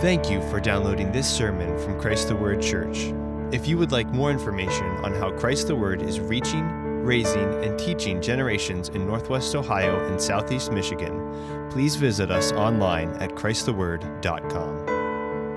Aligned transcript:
Thank 0.00 0.30
you 0.30 0.40
for 0.48 0.60
downloading 0.60 1.12
this 1.12 1.28
sermon 1.28 1.78
from 1.78 2.00
Christ 2.00 2.28
the 2.28 2.34
Word 2.34 2.62
Church. 2.62 3.12
If 3.52 3.68
you 3.68 3.76
would 3.76 3.92
like 3.92 4.06
more 4.06 4.30
information 4.30 4.86
on 5.04 5.12
how 5.12 5.30
Christ 5.30 5.66
the 5.66 5.76
Word 5.76 6.00
is 6.00 6.18
reaching, 6.18 6.66
raising, 7.04 7.62
and 7.62 7.78
teaching 7.78 8.22
generations 8.22 8.88
in 8.88 9.06
Northwest 9.06 9.54
Ohio 9.54 10.02
and 10.10 10.18
Southeast 10.18 10.72
Michigan, 10.72 11.68
please 11.70 11.96
visit 11.96 12.30
us 12.30 12.50
online 12.52 13.10
at 13.16 13.32
ChristTheWord.com. 13.32 14.86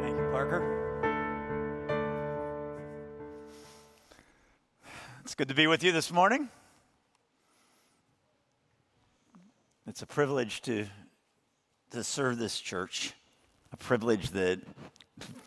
Thank 0.02 0.18
you, 0.18 0.30
Parker. 0.30 0.62
It's 5.22 5.36
good 5.36 5.48
to 5.48 5.56
be 5.56 5.68
with 5.68 5.86
you 5.86 5.94
this 5.94 6.12
morning. 6.12 6.50
It's 9.88 10.02
a 10.02 10.06
privilege 10.06 10.62
to, 10.64 10.88
to 11.92 12.04
serve 12.04 12.40
this 12.40 12.60
church, 12.60 13.14
a 13.74 13.78
privilege 13.78 14.30
that 14.30 14.62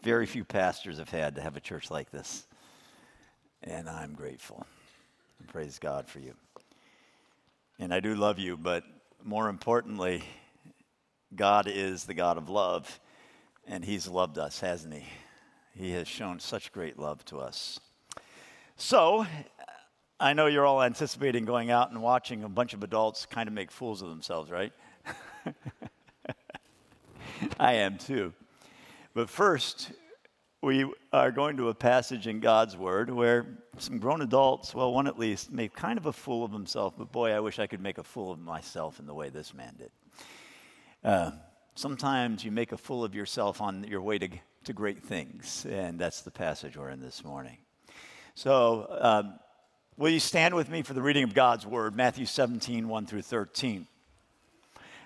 very 0.02 0.26
few 0.26 0.44
pastors 0.44 0.98
have 0.98 1.08
had 1.08 1.36
to 1.36 1.40
have 1.40 1.56
a 1.56 1.60
church 1.60 1.92
like 1.92 2.10
this. 2.10 2.44
And 3.62 3.88
I'm 3.88 4.14
grateful. 4.14 4.66
And 5.38 5.48
praise 5.48 5.78
God 5.78 6.08
for 6.08 6.18
you. 6.18 6.34
And 7.78 7.94
I 7.94 8.00
do 8.00 8.16
love 8.16 8.40
you, 8.40 8.56
but 8.56 8.82
more 9.22 9.48
importantly, 9.48 10.24
God 11.36 11.68
is 11.68 12.04
the 12.04 12.14
God 12.14 12.36
of 12.36 12.48
love, 12.48 12.98
and 13.66 13.84
He's 13.84 14.08
loved 14.08 14.38
us, 14.38 14.58
hasn't 14.58 14.94
He? 14.94 15.04
He 15.74 15.92
has 15.92 16.08
shown 16.08 16.40
such 16.40 16.72
great 16.72 16.98
love 16.98 17.24
to 17.26 17.38
us. 17.38 17.78
So, 18.76 19.24
I 20.18 20.32
know 20.32 20.46
you're 20.46 20.66
all 20.66 20.82
anticipating 20.82 21.44
going 21.44 21.70
out 21.70 21.90
and 21.90 22.02
watching 22.02 22.42
a 22.42 22.48
bunch 22.48 22.74
of 22.74 22.82
adults 22.82 23.24
kind 23.26 23.46
of 23.46 23.52
make 23.52 23.70
fools 23.70 24.02
of 24.02 24.08
themselves, 24.08 24.50
right? 24.50 24.72
I 27.60 27.74
am 27.74 27.98
too. 27.98 28.32
But 29.14 29.30
first, 29.30 29.92
we 30.62 30.90
are 31.12 31.30
going 31.30 31.56
to 31.58 31.68
a 31.68 31.74
passage 31.74 32.26
in 32.26 32.40
God's 32.40 32.76
Word 32.76 33.10
where 33.10 33.46
some 33.78 33.98
grown 33.98 34.22
adults, 34.22 34.74
well, 34.74 34.92
one 34.92 35.06
at 35.06 35.18
least, 35.18 35.52
made 35.52 35.74
kind 35.74 35.98
of 35.98 36.06
a 36.06 36.12
fool 36.12 36.44
of 36.44 36.52
himself, 36.52 36.94
but 36.96 37.12
boy, 37.12 37.32
I 37.32 37.40
wish 37.40 37.58
I 37.58 37.66
could 37.66 37.80
make 37.80 37.98
a 37.98 38.02
fool 38.02 38.32
of 38.32 38.38
myself 38.38 38.98
in 38.98 39.06
the 39.06 39.14
way 39.14 39.28
this 39.28 39.54
man 39.54 39.74
did. 39.78 39.90
Uh, 41.04 41.30
sometimes 41.74 42.44
you 42.44 42.50
make 42.50 42.72
a 42.72 42.76
fool 42.76 43.04
of 43.04 43.14
yourself 43.14 43.60
on 43.60 43.84
your 43.84 44.00
way 44.00 44.18
to, 44.18 44.28
to 44.64 44.72
great 44.72 45.02
things, 45.02 45.66
and 45.70 45.98
that's 45.98 46.22
the 46.22 46.30
passage 46.30 46.76
we're 46.76 46.90
in 46.90 47.00
this 47.00 47.24
morning. 47.24 47.58
So, 48.34 48.86
um, 49.00 49.38
will 49.96 50.10
you 50.10 50.20
stand 50.20 50.54
with 50.54 50.68
me 50.68 50.82
for 50.82 50.94
the 50.94 51.02
reading 51.02 51.24
of 51.24 51.34
God's 51.34 51.66
Word, 51.66 51.94
Matthew 51.94 52.26
17, 52.26 52.88
1 52.88 53.06
through 53.06 53.22
13? 53.22 53.86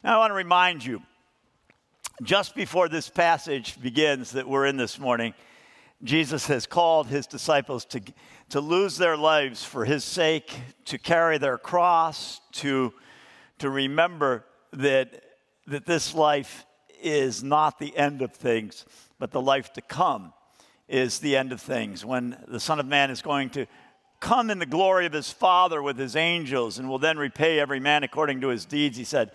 Now, 0.02 0.16
I 0.16 0.18
want 0.18 0.30
to 0.30 0.34
remind 0.34 0.84
you, 0.84 1.02
just 2.22 2.54
before 2.54 2.88
this 2.88 3.08
passage 3.08 3.80
begins 3.80 4.32
that 4.32 4.46
we're 4.46 4.66
in 4.66 4.76
this 4.76 4.98
morning, 4.98 5.32
Jesus 6.02 6.46
has 6.48 6.66
called 6.66 7.06
his 7.06 7.26
disciples 7.26 7.84
to, 7.86 8.00
to 8.50 8.60
lose 8.60 8.98
their 8.98 9.16
lives 9.16 9.64
for 9.64 9.84
his 9.84 10.04
sake, 10.04 10.52
to 10.86 10.98
carry 10.98 11.38
their 11.38 11.56
cross, 11.56 12.40
to, 12.52 12.92
to 13.58 13.70
remember 13.70 14.44
that, 14.72 15.22
that 15.66 15.86
this 15.86 16.14
life 16.14 16.66
is 17.02 17.42
not 17.42 17.78
the 17.78 17.96
end 17.96 18.20
of 18.20 18.32
things, 18.32 18.84
but 19.18 19.30
the 19.30 19.40
life 19.40 19.72
to 19.74 19.80
come 19.80 20.34
is 20.88 21.20
the 21.20 21.36
end 21.36 21.52
of 21.52 21.60
things. 21.60 22.04
When 22.04 22.36
the 22.48 22.60
Son 22.60 22.80
of 22.80 22.86
Man 22.86 23.10
is 23.10 23.22
going 23.22 23.50
to 23.50 23.66
come 24.20 24.50
in 24.50 24.58
the 24.58 24.66
glory 24.66 25.06
of 25.06 25.12
his 25.14 25.30
Father 25.32 25.82
with 25.82 25.96
his 25.96 26.16
angels 26.16 26.78
and 26.78 26.88
will 26.88 26.98
then 26.98 27.16
repay 27.16 27.58
every 27.58 27.80
man 27.80 28.02
according 28.02 28.42
to 28.42 28.48
his 28.48 28.66
deeds, 28.66 28.98
he 28.98 29.04
said. 29.04 29.30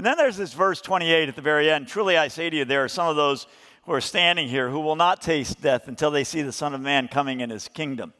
And 0.00 0.06
then 0.06 0.16
there's 0.16 0.38
this 0.38 0.54
verse 0.54 0.80
28 0.80 1.28
at 1.28 1.36
the 1.36 1.42
very 1.42 1.70
end. 1.70 1.86
Truly 1.86 2.16
I 2.16 2.28
say 2.28 2.48
to 2.48 2.56
you, 2.56 2.64
there 2.64 2.82
are 2.82 2.88
some 2.88 3.08
of 3.08 3.16
those 3.16 3.46
who 3.82 3.92
are 3.92 4.00
standing 4.00 4.48
here 4.48 4.70
who 4.70 4.80
will 4.80 4.96
not 4.96 5.20
taste 5.20 5.60
death 5.60 5.88
until 5.88 6.10
they 6.10 6.24
see 6.24 6.40
the 6.40 6.52
Son 6.52 6.72
of 6.72 6.80
Man 6.80 7.06
coming 7.06 7.40
in 7.40 7.50
his 7.50 7.68
kingdom. 7.68 8.14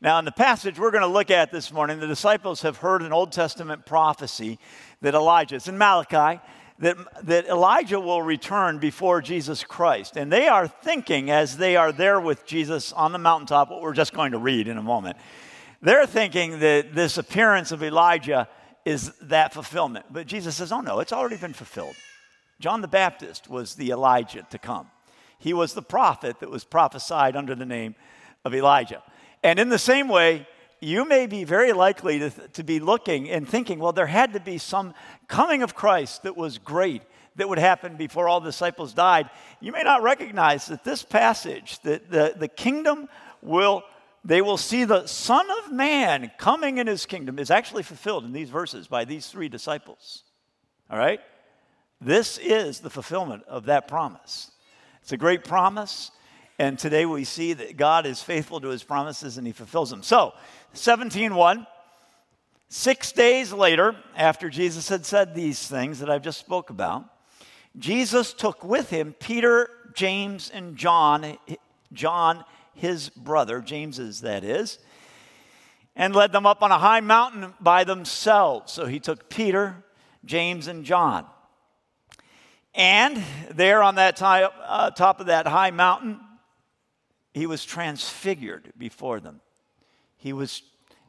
Now, 0.00 0.18
in 0.18 0.24
the 0.24 0.32
passage 0.32 0.80
we're 0.80 0.90
going 0.90 1.04
to 1.04 1.06
look 1.06 1.30
at 1.30 1.52
this 1.52 1.70
morning, 1.70 2.00
the 2.00 2.08
disciples 2.08 2.62
have 2.62 2.78
heard 2.78 3.02
an 3.02 3.12
Old 3.12 3.30
Testament 3.30 3.86
prophecy 3.86 4.58
that 5.00 5.14
Elijah, 5.14 5.54
it's 5.54 5.68
in 5.68 5.78
Malachi, 5.78 6.40
that, 6.80 6.96
that 7.24 7.46
Elijah 7.46 8.00
will 8.00 8.22
return 8.22 8.80
before 8.80 9.22
Jesus 9.22 9.62
Christ. 9.62 10.16
And 10.16 10.32
they 10.32 10.48
are 10.48 10.66
thinking, 10.66 11.30
as 11.30 11.56
they 11.56 11.76
are 11.76 11.92
there 11.92 12.20
with 12.20 12.44
Jesus 12.46 12.92
on 12.92 13.12
the 13.12 13.18
mountaintop, 13.18 13.70
what 13.70 13.80
we're 13.80 13.92
just 13.92 14.12
going 14.12 14.32
to 14.32 14.38
read 14.38 14.66
in 14.66 14.76
a 14.76 14.82
moment, 14.82 15.16
they're 15.82 16.04
thinking 16.04 16.58
that 16.58 16.96
this 16.96 17.16
appearance 17.16 17.70
of 17.70 17.80
Elijah 17.80 18.48
is 18.84 19.12
that 19.22 19.54
fulfillment. 19.54 20.06
But 20.10 20.26
Jesus 20.26 20.56
says, 20.56 20.72
oh 20.72 20.80
no, 20.80 21.00
it's 21.00 21.12
already 21.12 21.36
been 21.36 21.52
fulfilled. 21.52 21.94
John 22.60 22.80
the 22.80 22.88
Baptist 22.88 23.48
was 23.48 23.74
the 23.74 23.90
Elijah 23.90 24.46
to 24.50 24.58
come. 24.58 24.88
He 25.38 25.52
was 25.52 25.74
the 25.74 25.82
prophet 25.82 26.40
that 26.40 26.50
was 26.50 26.64
prophesied 26.64 27.36
under 27.36 27.54
the 27.54 27.66
name 27.66 27.94
of 28.44 28.54
Elijah. 28.54 29.02
And 29.42 29.58
in 29.58 29.68
the 29.68 29.78
same 29.78 30.08
way, 30.08 30.46
you 30.80 31.04
may 31.04 31.26
be 31.26 31.44
very 31.44 31.72
likely 31.72 32.18
to, 32.18 32.30
to 32.30 32.62
be 32.64 32.80
looking 32.80 33.30
and 33.30 33.48
thinking, 33.48 33.78
well, 33.78 33.92
there 33.92 34.06
had 34.06 34.32
to 34.32 34.40
be 34.40 34.58
some 34.58 34.94
coming 35.28 35.62
of 35.62 35.74
Christ 35.74 36.24
that 36.24 36.36
was 36.36 36.58
great 36.58 37.02
that 37.36 37.48
would 37.48 37.58
happen 37.58 37.96
before 37.96 38.28
all 38.28 38.40
the 38.40 38.50
disciples 38.50 38.92
died. 38.92 39.30
You 39.60 39.72
may 39.72 39.82
not 39.82 40.02
recognize 40.02 40.66
that 40.66 40.84
this 40.84 41.02
passage, 41.02 41.80
that 41.82 42.10
the, 42.10 42.34
the 42.36 42.48
kingdom 42.48 43.08
will, 43.40 43.82
they 44.24 44.40
will 44.40 44.56
see 44.56 44.84
the 44.84 45.06
Son 45.06 45.46
of 45.64 45.72
Man 45.72 46.30
coming 46.38 46.78
in 46.78 46.86
his 46.86 47.06
kingdom, 47.06 47.38
is 47.38 47.50
actually 47.50 47.82
fulfilled 47.82 48.24
in 48.24 48.32
these 48.32 48.50
verses 48.50 48.86
by 48.86 49.04
these 49.04 49.26
three 49.26 49.48
disciples. 49.48 50.22
All 50.90 50.98
right? 50.98 51.20
This 52.00 52.38
is 52.38 52.80
the 52.80 52.90
fulfillment 52.90 53.44
of 53.48 53.66
that 53.66 53.88
promise. 53.88 54.50
It's 55.02 55.12
a 55.12 55.16
great 55.16 55.44
promise. 55.44 56.10
And 56.58 56.78
today 56.78 57.06
we 57.06 57.24
see 57.24 57.54
that 57.54 57.76
God 57.76 58.06
is 58.06 58.22
faithful 58.22 58.60
to 58.60 58.68
his 58.68 58.84
promises 58.84 59.38
and 59.38 59.46
he 59.46 59.52
fulfills 59.52 59.90
them. 59.90 60.02
So, 60.02 60.34
17:1 60.74 61.66
6 62.68 63.12
days 63.12 63.52
later 63.52 63.96
after 64.16 64.48
Jesus 64.48 64.88
had 64.88 65.04
said 65.04 65.34
these 65.34 65.66
things 65.66 65.98
that 65.98 66.08
I've 66.08 66.22
just 66.22 66.38
spoke 66.38 66.70
about, 66.70 67.04
Jesus 67.76 68.32
took 68.32 68.64
with 68.64 68.90
him 68.90 69.14
Peter, 69.18 69.68
James 69.94 70.50
and 70.50 70.76
John, 70.76 71.36
John 71.92 72.44
his 72.74 73.08
brother, 73.10 73.60
James's 73.60 74.20
that 74.22 74.44
is, 74.44 74.78
and 75.94 76.14
led 76.14 76.32
them 76.32 76.46
up 76.46 76.62
on 76.62 76.70
a 76.70 76.78
high 76.78 77.00
mountain 77.00 77.54
by 77.60 77.84
themselves. 77.84 78.72
So 78.72 78.86
he 78.86 79.00
took 79.00 79.28
Peter, 79.28 79.84
James 80.24 80.66
and 80.66 80.84
John. 80.84 81.26
And 82.74 83.22
there 83.50 83.82
on 83.82 83.96
that 83.96 84.16
top, 84.16 84.54
uh, 84.64 84.90
top 84.90 85.20
of 85.20 85.26
that 85.26 85.46
high 85.46 85.70
mountain, 85.70 86.18
he 87.34 87.46
was 87.46 87.64
transfigured 87.64 88.72
before 88.78 89.20
them. 89.20 89.40
He 90.16 90.32
was, 90.32 90.62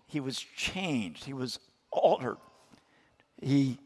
he 0.07 0.19
was 0.19 0.39
changed. 0.39 1.23
He 1.23 1.33
was 1.33 1.59
altered. 1.91 2.37
He, 3.41 3.77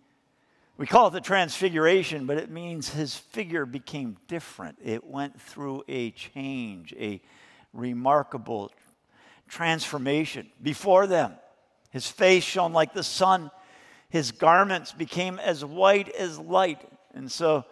we 0.77 0.87
call 0.87 1.07
it 1.07 1.11
the 1.11 1.21
transfiguration, 1.21 2.25
but 2.25 2.37
it 2.37 2.49
means 2.49 2.89
his 2.89 3.15
figure 3.15 3.65
became 3.65 4.17
different. 4.27 4.77
It 4.83 5.03
went 5.03 5.39
through 5.39 5.83
a 5.87 6.11
change, 6.11 6.93
a 6.97 7.21
remarkable 7.73 8.71
transformation 9.47 10.49
before 10.61 11.07
them. 11.07 11.33
His 11.89 12.07
face 12.07 12.43
shone 12.43 12.73
like 12.73 12.93
the 12.93 13.03
sun. 13.03 13.51
His 14.09 14.31
garments 14.31 14.91
became 14.91 15.39
as 15.39 15.63
white 15.63 16.09
as 16.09 16.39
light. 16.39 16.81
And 17.13 17.31
so, 17.31 17.65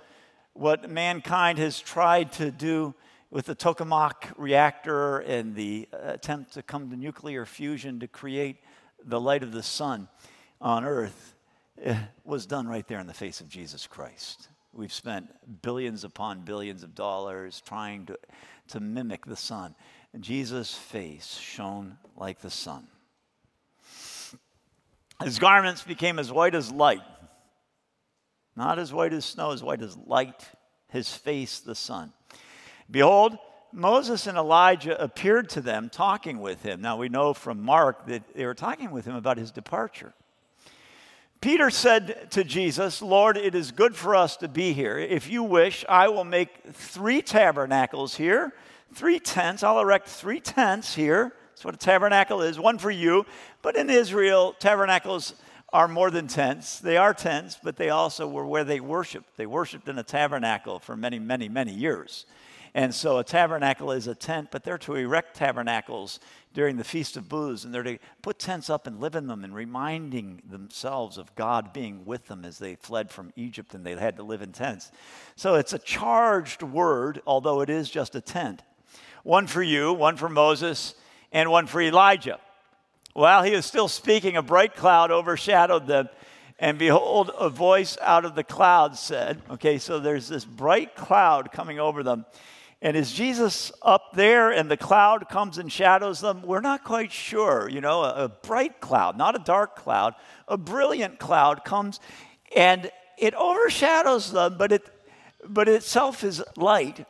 what 0.53 0.89
mankind 0.89 1.57
has 1.59 1.79
tried 1.79 2.31
to 2.33 2.49
do 2.49 2.95
with 3.29 3.45
the 3.45 3.55
tokamak 3.55 4.31
reactor 4.37 5.19
and 5.19 5.55
the 5.55 5.89
attempt 5.91 6.53
to 6.53 6.63
come 6.63 6.89
to 6.89 6.95
nuclear 6.95 7.45
fusion 7.45 7.99
to 7.99 8.07
create 8.07 8.57
the 9.03 9.19
light 9.19 9.43
of 9.43 9.51
the 9.51 9.63
sun 9.63 10.07
on 10.61 10.85
earth 10.85 11.35
eh, 11.81 11.97
was 12.23 12.45
done 12.45 12.67
right 12.67 12.87
there 12.87 12.99
in 12.99 13.07
the 13.07 13.13
face 13.13 13.41
of 13.41 13.49
Jesus 13.49 13.87
Christ. 13.87 14.47
We've 14.71 14.93
spent 14.93 15.27
billions 15.61 16.03
upon 16.03 16.41
billions 16.41 16.83
of 16.83 16.95
dollars 16.95 17.61
trying 17.65 18.05
to, 18.07 18.17
to 18.69 18.79
mimic 18.79 19.25
the 19.25 19.35
sun. 19.35 19.75
Jesus' 20.19 20.73
face 20.73 21.37
shone 21.37 21.97
like 22.15 22.39
the 22.39 22.49
sun. 22.49 22.87
His 25.23 25.39
garments 25.39 25.83
became 25.83 26.19
as 26.19 26.31
white 26.31 26.55
as 26.55 26.71
light. 26.71 27.01
Not 28.55 28.79
as 28.79 28.93
white 28.93 29.13
as 29.13 29.25
snow, 29.25 29.51
as 29.51 29.63
white 29.63 29.81
as 29.81 29.97
light, 29.97 30.49
his 30.89 31.13
face 31.13 31.59
the 31.59 31.75
sun. 31.75 32.13
Behold, 32.89 33.37
Moses 33.73 34.27
and 34.27 34.37
Elijah 34.37 35.01
appeared 35.01 35.49
to 35.49 35.61
them 35.61 35.89
talking 35.89 36.39
with 36.39 36.63
him. 36.63 36.81
Now 36.81 36.97
we 36.97 37.09
know 37.09 37.33
from 37.33 37.61
Mark 37.61 38.07
that 38.07 38.33
they 38.33 38.45
were 38.45 38.53
talking 38.53 38.91
with 38.91 39.05
him 39.05 39.15
about 39.15 39.37
his 39.37 39.51
departure. 39.51 40.13
Peter 41.41 41.69
said 41.69 42.31
to 42.31 42.43
Jesus, 42.43 43.01
Lord, 43.01 43.37
it 43.37 43.53
is 43.53 43.71
good 43.71 43.95
for 43.95 44.15
us 44.15 44.37
to 44.37 44.47
be 44.47 44.73
here. 44.73 44.97
If 44.97 45.29
you 45.29 45.43
wish, 45.43 45.85
I 45.87 46.07
will 46.07 46.23
make 46.23 46.49
three 46.73 47.21
tabernacles 47.21 48.15
here, 48.15 48.53
three 48.93 49.19
tents. 49.19 49.61
I'll 49.61 49.79
erect 49.79 50.07
three 50.07 50.39
tents 50.39 50.95
here. 50.95 51.33
That's 51.51 51.63
what 51.63 51.75
a 51.75 51.77
tabernacle 51.77 52.41
is 52.41 52.59
one 52.59 52.77
for 52.77 52.91
you. 52.91 53.25
But 53.61 53.75
in 53.75 53.89
Israel, 53.89 54.55
tabernacles 54.59 55.35
are 55.71 55.87
more 55.87 56.09
than 56.09 56.27
tents. 56.27 56.79
They 56.79 56.97
are 56.97 57.13
tents, 57.13 57.59
but 57.61 57.75
they 57.75 57.89
also 57.89 58.27
were 58.27 58.45
where 58.45 58.63
they 58.63 58.79
worshiped. 58.79 59.37
They 59.37 59.45
worshiped 59.45 59.87
in 59.87 59.99
a 59.99 60.03
tabernacle 60.03 60.79
for 60.79 60.95
many, 60.95 61.19
many, 61.19 61.49
many 61.49 61.73
years. 61.73 62.25
And 62.75 62.93
so 62.93 63.19
a 63.19 63.23
tabernacle 63.23 63.93
is 63.93 64.05
a 64.05 64.13
tent, 64.13 64.49
but 64.51 64.65
they're 64.65 64.77
to 64.79 64.95
erect 64.95 65.37
tabernacles 65.37 66.19
during 66.53 66.75
the 66.75 66.83
Feast 66.83 67.15
of 67.15 67.29
Booths, 67.29 67.63
and 67.63 67.73
they're 67.73 67.83
to 67.83 67.97
put 68.21 68.37
tents 68.37 68.69
up 68.69 68.85
and 68.85 68.99
live 68.99 69.15
in 69.15 69.27
them 69.27 69.45
and 69.45 69.55
reminding 69.55 70.41
themselves 70.45 71.17
of 71.17 71.33
God 71.35 71.71
being 71.71 72.03
with 72.03 72.27
them 72.27 72.43
as 72.43 72.59
they 72.59 72.75
fled 72.75 73.09
from 73.09 73.31
Egypt 73.37 73.73
and 73.73 73.85
they 73.85 73.95
had 73.95 74.17
to 74.17 74.23
live 74.23 74.41
in 74.41 74.51
tents. 74.51 74.91
So 75.37 75.55
it's 75.55 75.71
a 75.71 75.79
charged 75.79 76.63
word, 76.63 77.21
although 77.25 77.61
it 77.61 77.69
is 77.69 77.89
just 77.89 78.13
a 78.13 78.19
tent. 78.19 78.61
One 79.23 79.47
for 79.47 79.63
you, 79.63 79.93
one 79.93 80.17
for 80.17 80.27
Moses, 80.27 80.95
and 81.31 81.49
one 81.49 81.67
for 81.67 81.81
Elijah. 81.81 82.41
While 83.13 83.43
he 83.43 83.55
was 83.55 83.65
still 83.65 83.87
speaking, 83.87 84.35
a 84.35 84.41
bright 84.41 84.75
cloud 84.75 85.11
overshadowed 85.11 85.87
them. 85.87 86.09
And 86.59 86.77
behold, 86.77 87.31
a 87.39 87.49
voice 87.49 87.97
out 88.01 88.25
of 88.25 88.35
the 88.35 88.43
cloud 88.43 88.97
said, 88.97 89.41
Okay, 89.49 89.77
so 89.77 90.01
there's 90.01 90.27
this 90.27 90.43
bright 90.43 90.93
cloud 90.97 91.53
coming 91.53 91.79
over 91.79 92.03
them. 92.03 92.25
And 92.85 92.95
is 92.95 93.11
Jesus 93.11 93.71
up 93.81 94.13
there 94.13 94.51
and 94.51 94.69
the 94.69 94.77
cloud 94.77 95.27
comes 95.27 95.57
and 95.57 95.71
shadows 95.71 96.19
them? 96.19 96.43
We're 96.43 96.61
not 96.61 96.83
quite 96.83 97.11
sure. 97.11 97.67
You 97.67 97.81
know, 97.81 98.03
a, 98.03 98.25
a 98.25 98.29
bright 98.29 98.79
cloud, 98.79 99.17
not 99.17 99.33
a 99.33 99.43
dark 99.43 99.75
cloud, 99.75 100.13
a 100.47 100.55
brilliant 100.55 101.17
cloud 101.17 101.65
comes 101.65 101.99
and 102.55 102.91
it 103.17 103.33
overshadows 103.33 104.31
them, 104.31 104.57
but 104.59 104.71
it 104.71 104.87
but 105.43 105.67
itself 105.67 106.23
is 106.23 106.43
light. 106.57 107.07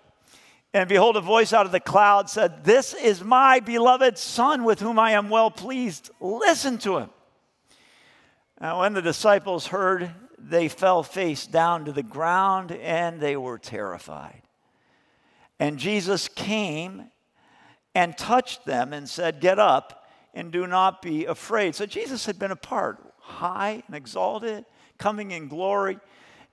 And 0.74 0.88
behold, 0.88 1.18
a 1.18 1.22
voice 1.22 1.52
out 1.52 1.66
of 1.66 1.74
the 1.74 1.82
cloud 1.82 2.30
said, 2.30 2.64
This 2.64 2.94
is 2.94 3.22
my 3.22 3.60
beloved 3.60 4.18
Son 4.18 4.64
with 4.64 4.80
whom 4.80 4.98
I 4.98 5.12
am 5.12 5.28
well 5.28 5.52
pleased. 5.52 6.10
Listen 6.22 6.78
to 6.80 7.00
him. 7.00 7.10
Now, 8.62 8.80
when 8.80 8.94
the 8.94 9.02
disciples 9.02 9.68
heard, 9.68 10.10
they 10.40 10.70
fell 10.70 11.04
face 11.04 11.46
down 11.46 11.84
to 11.84 11.92
the 11.92 12.02
ground 12.02 12.72
and 12.72 13.20
they 13.20 13.36
were 13.36 13.58
terrified. 13.58 14.45
And 15.60 15.78
Jesus 15.78 16.28
came 16.28 17.10
and 17.94 18.18
touched 18.18 18.66
them 18.66 18.94
and 18.94 19.08
said, 19.10 19.40
Get 19.40 19.58
up 19.58 20.06
and 20.34 20.52
do 20.52 20.68
not 20.68 21.02
be 21.02 21.26
afraid. 21.26 21.76
So 21.76 21.86
Jesus 21.86 22.26
had 22.26 22.38
been 22.38 22.52
apart, 22.52 23.00
high 23.20 23.84
and 23.88 23.96
exalted, 23.96 24.66
coming 24.98 25.32
in 25.32 25.48
glory. 25.48 25.98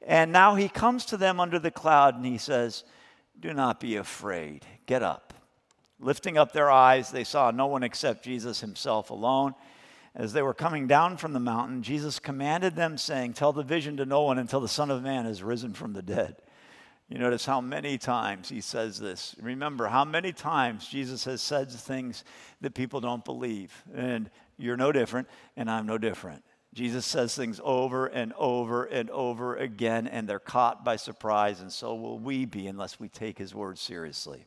And 0.07 0.33
now 0.33 0.55
he 0.55 0.69
comes 0.69 1.05
to 1.07 1.17
them 1.17 1.41
under 1.41 1.59
the 1.59 1.71
cloud 1.71 2.17
and 2.17 2.25
he 2.25 2.39
says, 2.39 2.85
Do 3.39 3.53
not 3.53 3.81
be 3.81 3.97
afraid. 3.97 4.65
Get 4.87 5.03
up. 5.03 5.35
Lifting 6.01 6.37
up 6.37 6.53
their 6.53 6.71
eyes, 6.71 7.11
they 7.11 7.25
saw 7.25 7.51
no 7.51 7.67
one 7.67 7.83
except 7.83 8.25
Jesus 8.25 8.61
himself 8.61 9.11
alone. 9.11 9.55
As 10.15 10.33
they 10.33 10.43
were 10.43 10.53
coming 10.53 10.87
down 10.87 11.17
from 11.17 11.33
the 11.33 11.41
mountain, 11.41 11.83
Jesus 11.83 12.19
commanded 12.19 12.77
them, 12.77 12.99
saying, 12.99 13.33
Tell 13.33 13.53
the 13.53 13.63
vision 13.63 13.97
to 13.97 14.05
no 14.05 14.23
one 14.23 14.39
until 14.39 14.61
the 14.61 14.69
Son 14.69 14.91
of 14.91 15.03
Man 15.03 15.25
has 15.25 15.43
risen 15.43 15.73
from 15.73 15.93
the 15.93 16.03
dead. 16.03 16.37
You 17.13 17.19
notice 17.19 17.45
how 17.45 17.61
many 17.61 17.99
times 17.99 18.49
he 18.49 18.63
says 18.63 18.99
this. 18.99 19.37
Remember 19.39 19.87
how 19.87 20.03
many 20.03 20.33
times 20.33 20.89
Jesus 20.89 21.27
has 21.27 21.43
said 21.43 21.71
things 21.71 22.25
that 22.63 22.73
people 22.73 23.03
don't 23.03 23.23
believe. 23.23 23.85
And 23.95 24.31
you're 24.57 24.79
no 24.79 24.93
different, 24.93 25.29
and 25.55 25.71
I'm 25.71 25.85
no 25.85 25.99
different. 25.99 26.43
Jesus 26.73 27.05
says 27.05 27.37
things 27.37 27.61
over 27.63 28.07
and 28.07 28.33
over 28.39 28.85
and 28.85 29.11
over 29.11 29.57
again, 29.57 30.07
and 30.07 30.27
they're 30.27 30.39
caught 30.39 30.87
by 30.87 30.97
surprise, 30.97 31.61
and 31.61 31.71
so 31.71 31.95
will 31.95 32.19
we 32.19 32.47
be 32.47 32.67
unless 32.67 32.99
we 32.99 33.11
take 33.11 33.37
his 33.37 33.55
word 33.55 33.77
seriously. 33.77 34.47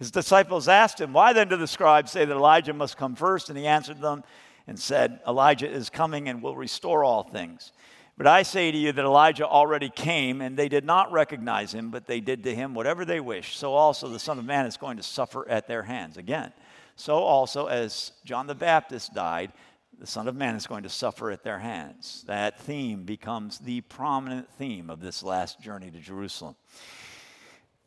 His 0.00 0.10
disciples 0.10 0.66
asked 0.66 1.00
him, 1.00 1.12
Why 1.12 1.32
then 1.32 1.46
do 1.46 1.56
the 1.56 1.68
scribes 1.68 2.10
say 2.10 2.24
that 2.24 2.34
Elijah 2.34 2.74
must 2.74 2.96
come 2.96 3.14
first? 3.14 3.50
And 3.50 3.56
he 3.56 3.68
answered 3.68 4.00
them 4.00 4.24
and 4.66 4.76
said, 4.76 5.20
Elijah 5.28 5.70
is 5.70 5.90
coming 5.90 6.28
and 6.28 6.42
will 6.42 6.56
restore 6.56 7.04
all 7.04 7.22
things. 7.22 7.70
But 8.18 8.26
I 8.26 8.42
say 8.42 8.72
to 8.72 8.76
you 8.76 8.90
that 8.90 9.04
Elijah 9.04 9.46
already 9.46 9.88
came, 9.88 10.40
and 10.40 10.56
they 10.56 10.68
did 10.68 10.84
not 10.84 11.12
recognize 11.12 11.72
him, 11.72 11.90
but 11.90 12.08
they 12.08 12.20
did 12.20 12.42
to 12.42 12.54
him 12.54 12.74
whatever 12.74 13.04
they 13.04 13.20
wished. 13.20 13.56
So 13.56 13.74
also 13.74 14.08
the 14.08 14.18
Son 14.18 14.40
of 14.40 14.44
Man 14.44 14.66
is 14.66 14.76
going 14.76 14.96
to 14.96 15.04
suffer 15.04 15.48
at 15.48 15.68
their 15.68 15.84
hands. 15.84 16.16
Again, 16.16 16.52
so 16.96 17.14
also 17.14 17.66
as 17.66 18.10
John 18.24 18.48
the 18.48 18.56
Baptist 18.56 19.14
died, 19.14 19.52
the 20.00 20.06
Son 20.06 20.26
of 20.26 20.34
Man 20.34 20.56
is 20.56 20.66
going 20.66 20.82
to 20.82 20.88
suffer 20.88 21.30
at 21.30 21.44
their 21.44 21.60
hands. 21.60 22.24
That 22.26 22.58
theme 22.58 23.04
becomes 23.04 23.58
the 23.60 23.82
prominent 23.82 24.50
theme 24.50 24.90
of 24.90 25.00
this 25.00 25.22
last 25.22 25.60
journey 25.60 25.92
to 25.92 26.00
Jerusalem. 26.00 26.56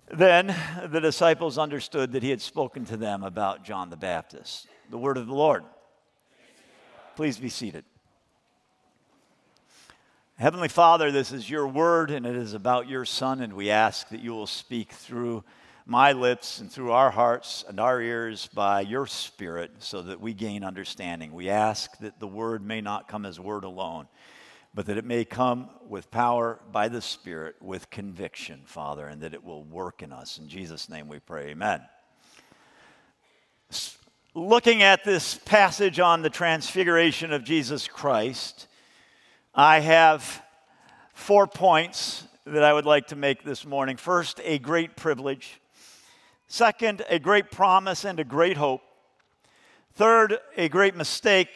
Then 0.10 0.56
the 0.88 1.02
disciples 1.02 1.58
understood 1.58 2.14
that 2.14 2.24
he 2.24 2.30
had 2.30 2.42
spoken 2.42 2.86
to 2.86 2.96
them 2.96 3.24
about 3.24 3.66
John 3.66 3.90
the 3.90 3.98
Baptist. 3.98 4.68
The 4.90 4.98
word 4.98 5.18
of 5.18 5.28
the 5.28 5.34
Lord. 5.34 5.66
Please 7.18 7.38
be 7.38 7.50
seated. 7.50 7.84
Heavenly 10.42 10.70
Father, 10.70 11.12
this 11.12 11.32
is 11.32 11.48
your 11.48 11.68
word 11.68 12.10
and 12.10 12.26
it 12.26 12.36
is 12.36 12.56
about 12.56 12.90
your 12.90 13.06
Son, 13.06 13.42
and 13.42 13.54
we 13.54 13.70
ask 13.70 14.10
that 14.10 14.22
you 14.22 14.32
will 14.32 14.48
speak 14.48 14.92
through 14.92 15.44
my 15.86 16.14
lips 16.14 16.60
and 16.60 16.72
through 16.72 16.94
our 16.94 17.12
hearts 17.12 17.64
and 17.68 17.80
our 17.80 18.02
ears 18.02 18.50
by 18.52 18.82
your 18.82 19.06
Spirit 19.06 19.70
so 19.78 20.02
that 20.02 20.20
we 20.20 20.34
gain 20.34 20.64
understanding. 20.64 21.32
We 21.32 21.52
ask 21.52 21.96
that 22.00 22.20
the 22.20 22.26
word 22.26 22.66
may 22.66 22.82
not 22.82 23.08
come 23.08 23.28
as 23.28 23.40
word 23.40 23.66
alone, 23.66 24.08
but 24.74 24.88
that 24.88 24.98
it 24.98 25.06
may 25.06 25.26
come 25.26 25.70
with 25.88 26.10
power 26.10 26.60
by 26.72 26.88
the 26.88 27.04
Spirit, 27.04 27.58
with 27.62 27.92
conviction, 27.92 28.62
Father, 28.66 29.06
and 29.06 29.22
that 29.22 29.36
it 29.36 29.44
will 29.44 29.64
work 29.64 30.02
in 30.02 30.12
us. 30.12 30.40
In 30.40 30.50
Jesus' 30.50 30.90
name 30.90 31.08
we 31.08 31.20
pray, 31.20 31.50
amen. 31.50 31.84
Looking 34.34 34.82
at 34.82 35.04
this 35.04 35.36
passage 35.36 36.00
on 36.00 36.24
the 36.24 36.32
transfiguration 36.32 37.32
of 37.32 37.44
Jesus 37.44 37.88
Christ, 37.88 38.66
I 39.54 39.82
have 39.82 40.42
four 41.14 41.46
points 41.46 42.26
that 42.46 42.64
I 42.64 42.72
would 42.72 42.86
like 42.86 43.08
to 43.08 43.18
make 43.18 43.44
this 43.44 43.66
morning. 43.66 43.98
First, 43.98 44.40
a 44.46 44.58
great 44.58 44.96
privilege. 44.96 45.60
Second, 46.48 47.04
a 47.10 47.20
great 47.20 47.52
promise 47.52 48.06
and 48.06 48.18
a 48.22 48.24
great 48.24 48.56
hope. 48.56 48.82
Third, 49.96 50.38
a 50.56 50.70
great 50.70 50.96
mistake. 50.96 51.50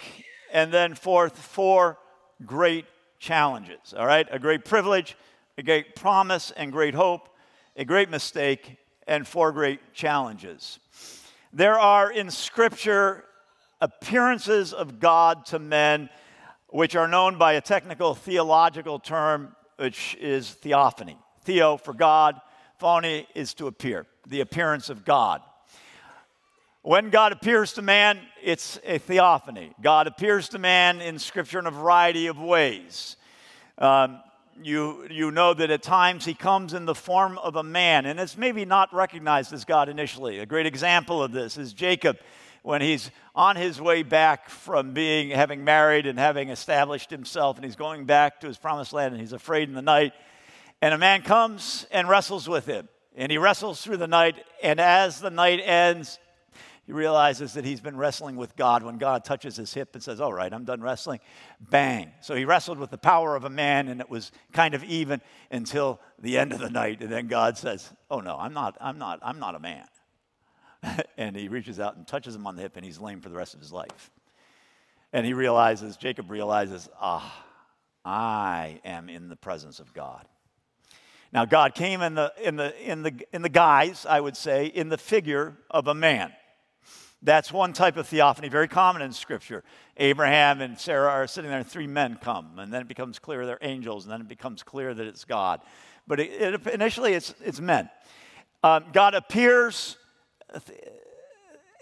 And 0.51 0.74
then 0.74 0.94
fourth, 0.94 1.38
four 1.38 1.97
great 2.45 2.86
challenges. 3.18 3.94
All 3.98 4.06
right? 4.06 4.27
A 4.30 4.39
great 4.39 4.65
privilege, 4.65 5.15
a 5.57 5.63
great 5.63 5.95
promise 5.95 6.51
and 6.51 6.74
great 6.74 6.95
hope, 6.95 7.30
a 7.77 7.86
great 7.86 8.09
mistake, 8.09 8.75
and 9.07 9.25
four 9.25 9.53
great 9.53 9.94
challenges. 9.94 10.80
There 11.53 11.80
are 11.80 12.12
in 12.12 12.30
Scripture 12.30 13.24
appearances 13.80 14.74
of 14.74 15.00
God 15.00 15.45
to 15.45 15.59
men 15.59 16.09
which 16.75 16.94
are 16.94 17.07
known 17.07 17.38
by 17.38 17.54
a 17.54 17.62
technical 17.62 18.13
theological 18.13 19.00
term, 19.00 19.56
which 19.77 20.13
is 20.19 20.51
theophany. 20.56 21.18
Theo 21.44 21.77
for 21.77 21.94
God, 21.94 22.42
phony 22.80 23.25
is 23.33 23.54
to 23.54 23.68
appear, 23.68 24.06
the 24.27 24.42
appearance 24.42 24.89
of 24.89 25.06
God. 25.06 25.41
When 26.82 27.12
God 27.12 27.32
appears 27.32 27.72
to 27.74 27.82
man, 27.82 28.20
it's 28.44 28.77
a 28.84 28.98
theophany. 28.98 29.72
God 29.82 30.08
appears 30.08 30.50
to 30.50 30.60
man 30.60 31.00
in 31.00 31.17
Scripture 31.17 31.60
in 31.60 31.65
a 31.65 31.72
variety 31.72 32.27
of 32.27 32.38
ways. 32.39 33.15
Um, 33.77 34.20
you, 34.62 35.08
you 35.10 35.32
know 35.32 35.53
that 35.53 35.72
at 35.72 35.82
times 35.82 36.25
he 36.25 36.34
comes 36.34 36.74
in 36.74 36.84
the 36.84 36.94
form 36.94 37.38
of 37.38 37.55
a 37.55 37.63
man, 37.63 38.05
and 38.05 38.20
it's 38.20 38.36
maybe 38.36 38.65
not 38.65 38.94
recognized 38.94 39.53
as 39.53 39.63
God 39.63 39.88
initially. 39.88 40.39
A 40.39 40.46
great 40.46 40.65
example 40.65 41.24
of 41.24 41.32
this 41.32 41.58
is 41.58 41.72
Jacob 41.72 42.17
when 42.65 42.81
he's 42.81 43.12
on 43.36 43.55
his 43.55 43.79
way 43.79 44.01
back 44.01 44.50
from 44.50 44.91
being 44.91 45.29
having 45.29 45.63
married 45.63 46.07
and 46.07 46.17
having 46.17 46.50
established 46.50 47.12
himself 47.12 47.57
and 47.57 47.63
he's 47.63 47.75
going 47.75 48.05
back 48.05 48.39
to 48.39 48.48
his 48.48 48.57
promised 48.57 48.91
land 48.91 49.13
and 49.13 49.22
he's 49.22 49.34
afraid 49.34 49.69
in 49.69 49.75
the 49.75 49.84
night 49.84 50.13
and 50.81 50.91
a 50.91 50.98
man 50.98 51.22
comes 51.22 51.86
and 51.91 52.10
wrestles 52.10 52.50
with 52.50 52.65
him 52.65 52.89
and 53.15 53.31
he 53.31 53.38
wrestles 53.38 53.84
through 53.84 53.98
the 53.98 54.07
night 54.07 54.43
and 54.63 54.79
as 54.79 55.22
the 55.22 55.29
night 55.29 55.62
ends 55.63 56.17
he 56.88 56.91
realizes 56.91 57.53
that 57.53 57.65
he's 57.65 57.81
been 57.81 57.98
wrestling 57.98 58.36
with 58.36 58.55
God 58.55 58.81
when 58.81 58.98
God 58.98 59.24
touches 59.24 59.55
his 59.55 59.74
hip 59.74 59.95
and 59.95 60.03
says, 60.03 60.22
All 60.22 60.31
right, 60.31 60.53
I'm 60.53 60.65
done 60.65 60.81
wrestling. 60.81 61.19
Bang. 61.60 62.12
So 62.22 62.36
he 62.36 62.45
wrestled 62.45 62.77
with 62.77 62.91
the 62.91 62.98
power 63.00 63.36
of 63.36 63.43
a 63.43 63.50
man 63.50 63.88
and 63.88 64.00
it 64.00 64.07
was 64.07 64.31
kind 64.53 64.75
of 64.75 64.84
even 64.84 65.19
until 65.50 66.00
the 66.19 66.38
end 66.38 66.53
of 66.53 66.60
the 66.60 66.69
night. 66.69 67.01
And 67.01 67.12
then 67.12 67.25
God 67.25 67.57
says, 67.57 67.91
Oh 68.12 68.19
no, 68.19 68.38
I'm 68.38 68.53
not, 68.53 68.77
I'm 68.79 69.00
not, 69.00 69.17
I'm 69.24 69.39
not 69.39 69.55
a 69.55 69.60
man. 69.60 69.86
and 71.18 71.36
he 71.36 71.48
reaches 71.48 71.80
out 71.80 71.96
and 71.96 72.08
touches 72.08 72.36
him 72.36 72.48
on 72.48 72.56
the 72.56 72.62
hip, 72.62 72.75
and 72.75 72.86
he's 72.86 73.00
lame 73.00 73.22
for 73.22 73.30
the 73.30 73.36
rest 73.36 73.54
of 73.54 73.60
his 73.60 73.72
life. 73.72 74.12
And 75.13 75.25
he 75.25 75.34
realizes, 75.34 75.98
Jacob 75.98 76.30
realizes, 76.30 76.89
ah, 77.00 77.46
I 78.04 78.80
am 78.84 79.10
in 79.10 79.30
the 79.30 79.36
presence 79.36 79.80
of 79.80 79.94
God. 79.94 80.27
Now, 81.32 81.46
God 81.46 81.75
came 81.75 82.01
in 82.01 82.15
the, 82.15 82.34
in 82.42 82.56
the, 82.56 82.92
in 82.92 83.04
the, 83.04 83.13
in 83.34 83.42
the 83.42 83.50
guise, 83.50 84.06
I 84.06 84.20
would 84.22 84.38
say, 84.38 84.68
in 84.68 84.89
the 84.89 84.98
figure 84.98 85.58
of 85.70 85.88
a 85.88 85.94
man. 85.94 86.32
That's 87.22 87.51
one 87.51 87.74
type 87.74 87.98
of 87.98 88.08
theophany, 88.08 88.50
very 88.50 88.68
common 88.68 89.01
in 89.01 89.12
Scripture. 89.12 89.63
Abraham 89.98 90.62
and 90.62 90.77
Sarah 90.77 91.10
are 91.10 91.27
sitting 91.27 91.50
there, 91.50 91.60
and 91.60 91.68
three 91.68 91.88
men 91.88 92.20
come, 92.22 92.60
and 92.60 92.72
then 92.72 92.82
it 92.82 92.88
becomes 92.88 93.18
clear 93.20 93.46
they're 93.46 93.58
angels, 93.62 94.06
and 94.06 94.12
then 94.12 94.22
it 94.22 94.27
becomes 94.27 94.62
clear 94.63 94.94
that 94.94 95.08
it's 95.08 95.25
God. 95.25 95.62
But 96.08 96.20
it, 96.20 96.30
it, 96.32 96.68
initially, 96.68 97.13
it's, 97.13 97.34
it's 97.44 97.60
men. 97.60 97.89
Um, 98.63 98.86
God 98.94 99.15
appears 99.15 99.98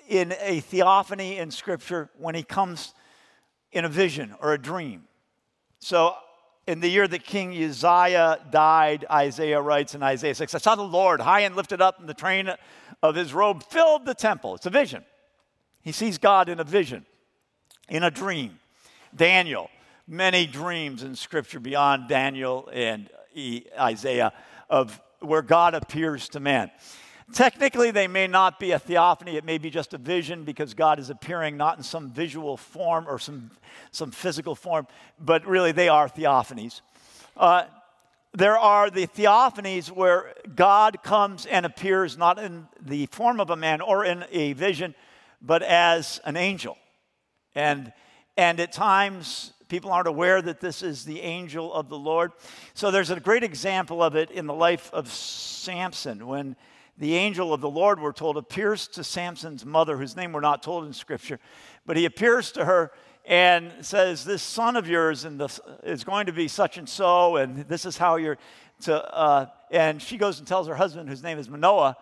in 0.07 0.33
a 0.39 0.59
theophany 0.59 1.37
in 1.37 1.51
Scripture 1.51 2.09
when 2.17 2.35
he 2.35 2.43
comes 2.43 2.93
in 3.71 3.85
a 3.85 3.89
vision 3.89 4.35
or 4.41 4.53
a 4.53 4.57
dream. 4.57 5.03
So, 5.79 6.15
in 6.65 6.79
the 6.79 6.87
year 6.87 7.07
that 7.07 7.25
King 7.25 7.51
Uzziah 7.51 8.39
died, 8.49 9.05
Isaiah 9.11 9.61
writes 9.61 9.95
in 9.95 10.03
Isaiah 10.03 10.35
6, 10.35 10.55
I 10.55 10.57
saw 10.59 10.75
the 10.75 10.83
Lord 10.83 11.19
high 11.19 11.41
and 11.41 11.55
lifted 11.57 11.81
up, 11.81 11.99
and 11.99 12.07
the 12.07 12.13
train 12.13 12.49
of 13.01 13.15
his 13.15 13.33
robe 13.33 13.63
filled 13.63 14.05
the 14.05 14.13
temple. 14.13 14.55
It's 14.55 14.65
a 14.65 14.69
vision. 14.69 15.03
He 15.81 15.91
sees 15.91 16.17
God 16.17 16.47
in 16.47 16.61
a 16.61 16.63
vision, 16.63 17.05
in 17.89 18.03
a 18.03 18.11
dream. 18.11 18.59
Daniel, 19.13 19.69
many 20.07 20.47
dreams 20.47 21.03
in 21.03 21.15
Scripture 21.15 21.59
beyond 21.59 22.07
Daniel 22.07 22.69
and 22.71 23.09
Isaiah 23.77 24.31
of 24.69 25.01
where 25.19 25.41
God 25.41 25.73
appears 25.73 26.29
to 26.29 26.39
man. 26.39 26.71
Technically, 27.31 27.91
they 27.91 28.07
may 28.07 28.27
not 28.27 28.59
be 28.59 28.71
a 28.71 28.79
theophany. 28.79 29.37
It 29.37 29.45
may 29.45 29.57
be 29.57 29.69
just 29.69 29.93
a 29.93 29.97
vision 29.97 30.43
because 30.43 30.73
God 30.73 30.99
is 30.99 31.09
appearing 31.09 31.57
not 31.57 31.77
in 31.77 31.83
some 31.83 32.11
visual 32.11 32.57
form 32.57 33.05
or 33.07 33.17
some, 33.17 33.51
some 33.91 34.11
physical 34.11 34.55
form, 34.55 34.87
but 35.19 35.45
really 35.45 35.71
they 35.71 35.87
are 35.87 36.09
theophanies. 36.09 36.81
Uh, 37.37 37.63
there 38.33 38.57
are 38.57 38.89
the 38.89 39.07
theophanies 39.07 39.89
where 39.91 40.33
God 40.55 41.03
comes 41.03 41.45
and 41.45 41.65
appears 41.65 42.17
not 42.17 42.39
in 42.39 42.67
the 42.81 43.05
form 43.07 43.39
of 43.39 43.49
a 43.49 43.55
man 43.55 43.79
or 43.79 44.03
in 44.03 44.25
a 44.31 44.53
vision, 44.53 44.95
but 45.41 45.61
as 45.61 46.19
an 46.25 46.35
angel. 46.35 46.77
And, 47.55 47.93
and 48.35 48.59
at 48.59 48.71
times, 48.71 49.53
people 49.67 49.91
aren't 49.91 50.07
aware 50.07 50.41
that 50.41 50.59
this 50.59 50.81
is 50.81 51.05
the 51.05 51.21
angel 51.21 51.73
of 51.73 51.89
the 51.89 51.97
Lord. 51.97 52.31
So 52.73 52.91
there's 52.91 53.11
a 53.11 53.19
great 53.19 53.43
example 53.43 54.03
of 54.03 54.15
it 54.15 54.31
in 54.31 54.47
the 54.47 54.53
life 54.53 54.89
of 54.93 55.11
Samson 55.11 56.25
when 56.25 56.55
the 56.97 57.15
angel 57.15 57.53
of 57.53 57.61
the 57.61 57.69
Lord, 57.69 57.99
we're 57.99 58.11
told, 58.11 58.37
appears 58.37 58.87
to 58.89 59.03
Samson's 59.03 59.65
mother, 59.65 59.97
whose 59.97 60.15
name 60.15 60.31
we're 60.31 60.41
not 60.41 60.61
told 60.61 60.85
in 60.85 60.93
Scripture, 60.93 61.39
but 61.85 61.97
he 61.97 62.05
appears 62.05 62.51
to 62.53 62.65
her 62.65 62.91
and 63.25 63.71
says, 63.81 64.23
This 64.23 64.43
son 64.43 64.75
of 64.75 64.87
yours 64.87 65.25
is 65.83 66.03
going 66.03 66.27
to 66.27 66.33
be 66.33 66.47
such 66.47 66.77
and 66.77 66.87
so, 66.87 67.37
and 67.37 67.57
this 67.67 67.85
is 67.85 67.97
how 67.97 68.17
you're 68.17 68.37
to. 68.81 69.15
Uh, 69.15 69.45
and 69.71 70.01
she 70.01 70.17
goes 70.17 70.39
and 70.39 70.47
tells 70.47 70.67
her 70.67 70.75
husband, 70.75 71.09
whose 71.09 71.23
name 71.23 71.39
is 71.39 71.49
Manoah, 71.49 71.97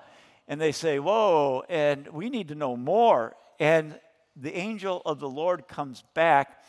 and 0.48 0.60
they 0.60 0.72
say, 0.72 1.00
Whoa, 1.00 1.64
and 1.70 2.08
we 2.10 2.30
need 2.30 2.50
to 2.50 2.56
know 2.56 2.76
more. 2.76 3.36
And 3.60 4.00
the 4.36 4.56
angel 4.56 5.02
of 5.06 5.20
the 5.20 5.30
Lord 5.30 5.68
comes 5.68 6.04
back, 6.14 6.64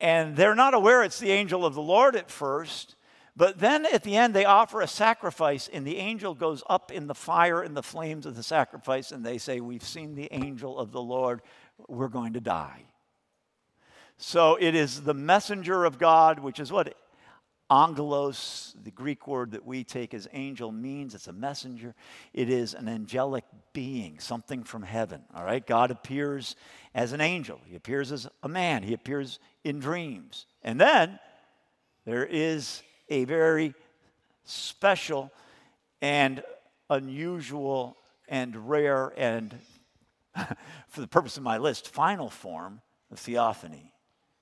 and 0.00 0.36
they're 0.36 0.54
not 0.54 0.74
aware 0.74 1.02
it's 1.02 1.20
the 1.20 1.30
angel 1.30 1.64
of 1.64 1.74
the 1.74 1.82
Lord 1.82 2.16
at 2.16 2.30
first. 2.30 2.96
But 3.36 3.58
then 3.58 3.84
at 3.86 4.04
the 4.04 4.16
end, 4.16 4.32
they 4.32 4.44
offer 4.44 4.80
a 4.80 4.86
sacrifice, 4.86 5.68
and 5.72 5.84
the 5.84 5.96
angel 5.96 6.34
goes 6.34 6.62
up 6.68 6.92
in 6.92 7.08
the 7.08 7.14
fire 7.14 7.62
and 7.62 7.76
the 7.76 7.82
flames 7.82 8.26
of 8.26 8.36
the 8.36 8.44
sacrifice, 8.44 9.10
and 9.10 9.26
they 9.26 9.38
say, 9.38 9.60
We've 9.60 9.82
seen 9.82 10.14
the 10.14 10.28
angel 10.32 10.78
of 10.78 10.92
the 10.92 11.02
Lord. 11.02 11.42
We're 11.88 12.08
going 12.08 12.34
to 12.34 12.40
die. 12.40 12.84
So 14.16 14.56
it 14.60 14.76
is 14.76 15.02
the 15.02 15.14
messenger 15.14 15.84
of 15.84 15.98
God, 15.98 16.38
which 16.38 16.60
is 16.60 16.70
what 16.70 16.94
angelos, 17.70 18.76
the 18.84 18.92
Greek 18.92 19.26
word 19.26 19.52
that 19.52 19.64
we 19.64 19.82
take 19.82 20.14
as 20.14 20.28
angel, 20.32 20.70
means. 20.70 21.14
It's 21.14 21.26
a 21.26 21.32
messenger. 21.32 21.96
It 22.32 22.48
is 22.48 22.74
an 22.74 22.88
angelic 22.88 23.44
being, 23.72 24.20
something 24.20 24.62
from 24.62 24.82
heaven. 24.82 25.22
All 25.34 25.44
right? 25.44 25.66
God 25.66 25.90
appears 25.90 26.54
as 26.94 27.12
an 27.12 27.20
angel, 27.20 27.60
He 27.66 27.74
appears 27.74 28.12
as 28.12 28.28
a 28.44 28.48
man, 28.48 28.84
He 28.84 28.94
appears 28.94 29.40
in 29.64 29.80
dreams. 29.80 30.46
And 30.62 30.80
then 30.80 31.18
there 32.04 32.24
is 32.24 32.82
a 33.08 33.24
very 33.24 33.74
special 34.44 35.32
and 36.00 36.42
unusual 36.90 37.96
and 38.28 38.68
rare 38.68 39.12
and, 39.16 39.54
for 40.88 41.00
the 41.00 41.06
purpose 41.06 41.36
of 41.36 41.42
my 41.42 41.58
list, 41.58 41.88
final 41.88 42.30
form 42.30 42.80
of 43.10 43.18
theophany, 43.18 43.92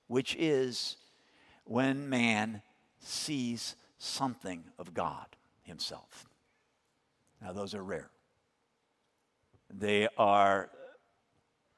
which 0.07 0.35
is 0.37 0.97
when 1.65 2.09
man 2.09 2.61
sees 2.99 3.75
something 3.97 4.63
of 4.77 4.93
God 4.93 5.27
himself. 5.63 6.25
Now, 7.41 7.53
those 7.53 7.73
are 7.73 7.83
rare. 7.83 8.09
They 9.69 10.07
are 10.17 10.69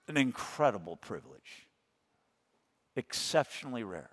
an 0.08 0.18
incredible 0.18 0.98
privilege, 0.98 1.68
exceptionally 2.96 3.84
rare. 3.84 4.12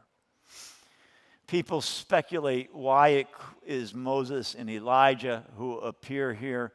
People 1.52 1.82
speculate 1.82 2.74
why 2.74 3.08
it 3.08 3.26
is 3.66 3.92
Moses 3.92 4.54
and 4.54 4.70
Elijah 4.70 5.44
who 5.58 5.76
appear 5.80 6.32
here 6.32 6.72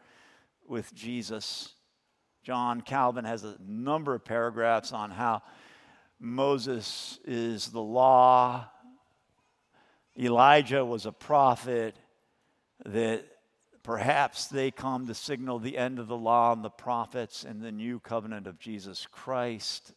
with 0.68 0.94
Jesus. 0.94 1.74
John 2.44 2.82
Calvin 2.82 3.26
has 3.26 3.44
a 3.44 3.58
number 3.60 4.14
of 4.14 4.24
paragraphs 4.24 4.94
on 4.94 5.10
how 5.10 5.42
Moses 6.20 7.18
is 7.26 7.70
the 7.70 7.82
law, 7.82 8.68
Elijah 10.16 10.86
was 10.86 11.08
a 11.08 11.12
prophet, 11.12 11.96
that 12.86 13.26
perhaps 13.82 14.46
they 14.46 14.70
come 14.70 15.08
to 15.08 15.16
signal 15.16 15.58
the 15.58 15.76
end 15.76 15.98
of 15.98 16.08
the 16.08 16.16
law 16.16 16.54
and 16.54 16.64
the 16.64 16.70
prophets 16.70 17.44
and 17.44 17.64
the 17.64 17.72
new 17.72 18.00
covenant 18.00 18.46
of 18.46 18.60
Jesus 18.60 19.08
Christ. 19.12 19.96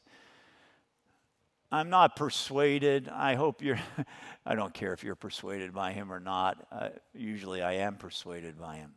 I'm 1.73 1.89
not 1.89 2.17
persuaded. 2.17 3.09
I 3.09 3.35
hope 3.35 3.63
you're, 3.63 3.79
I 4.47 4.55
don't 4.55 4.75
care 4.75 4.93
if 4.93 5.05
you're 5.05 5.15
persuaded 5.15 5.73
by 5.73 5.93
him 5.93 6.13
or 6.13 6.19
not. 6.19 6.67
Uh, 6.73 6.89
usually 7.15 7.63
I 7.63 7.75
am 7.75 7.97
persuaded 7.97 8.59
by 8.59 8.77
him. 8.77 8.93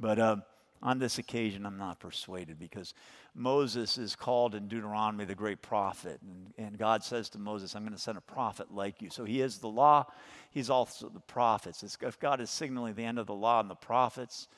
But 0.00 0.18
uh, 0.18 0.36
on 0.82 0.98
this 0.98 1.18
occasion, 1.18 1.64
I'm 1.64 1.78
not 1.78 2.00
persuaded 2.00 2.58
because 2.58 2.94
Moses 3.34 3.96
is 3.96 4.16
called 4.16 4.54
in 4.56 4.66
Deuteronomy 4.66 5.24
the 5.24 5.36
great 5.36 5.62
prophet. 5.62 6.20
And, 6.22 6.52
and 6.58 6.78
God 6.78 7.04
says 7.04 7.28
to 7.30 7.38
Moses, 7.38 7.76
I'm 7.76 7.82
going 7.82 7.94
to 7.94 7.98
send 7.98 8.18
a 8.18 8.22
prophet 8.22 8.72
like 8.72 9.00
you. 9.00 9.08
So 9.08 9.24
he 9.24 9.40
is 9.40 9.58
the 9.58 9.68
law, 9.68 10.06
he's 10.50 10.68
also 10.68 11.08
the 11.08 11.20
prophets. 11.20 11.84
It's, 11.84 11.96
if 12.02 12.18
God 12.18 12.40
is 12.40 12.50
signaling 12.50 12.94
the 12.94 13.04
end 13.04 13.20
of 13.20 13.26
the 13.26 13.34
law 13.34 13.60
and 13.60 13.70
the 13.70 13.76
prophets, 13.76 14.48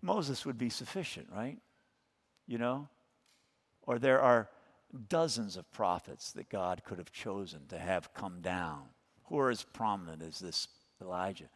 Moses 0.00 0.46
would 0.46 0.58
be 0.58 0.70
sufficient, 0.70 1.28
right? 1.30 1.58
You 2.46 2.58
know? 2.58 2.88
Or 3.82 3.98
there 3.98 4.20
are 4.20 4.48
dozens 5.08 5.56
of 5.56 5.70
prophets 5.72 6.32
that 6.32 6.48
God 6.48 6.82
could 6.84 6.98
have 6.98 7.12
chosen 7.12 7.66
to 7.68 7.78
have 7.78 8.12
come 8.14 8.40
down 8.40 8.82
who 9.24 9.38
are 9.38 9.50
as 9.50 9.62
prominent 9.62 10.22
as 10.22 10.38
this 10.38 10.68
Elijah. 11.00 11.48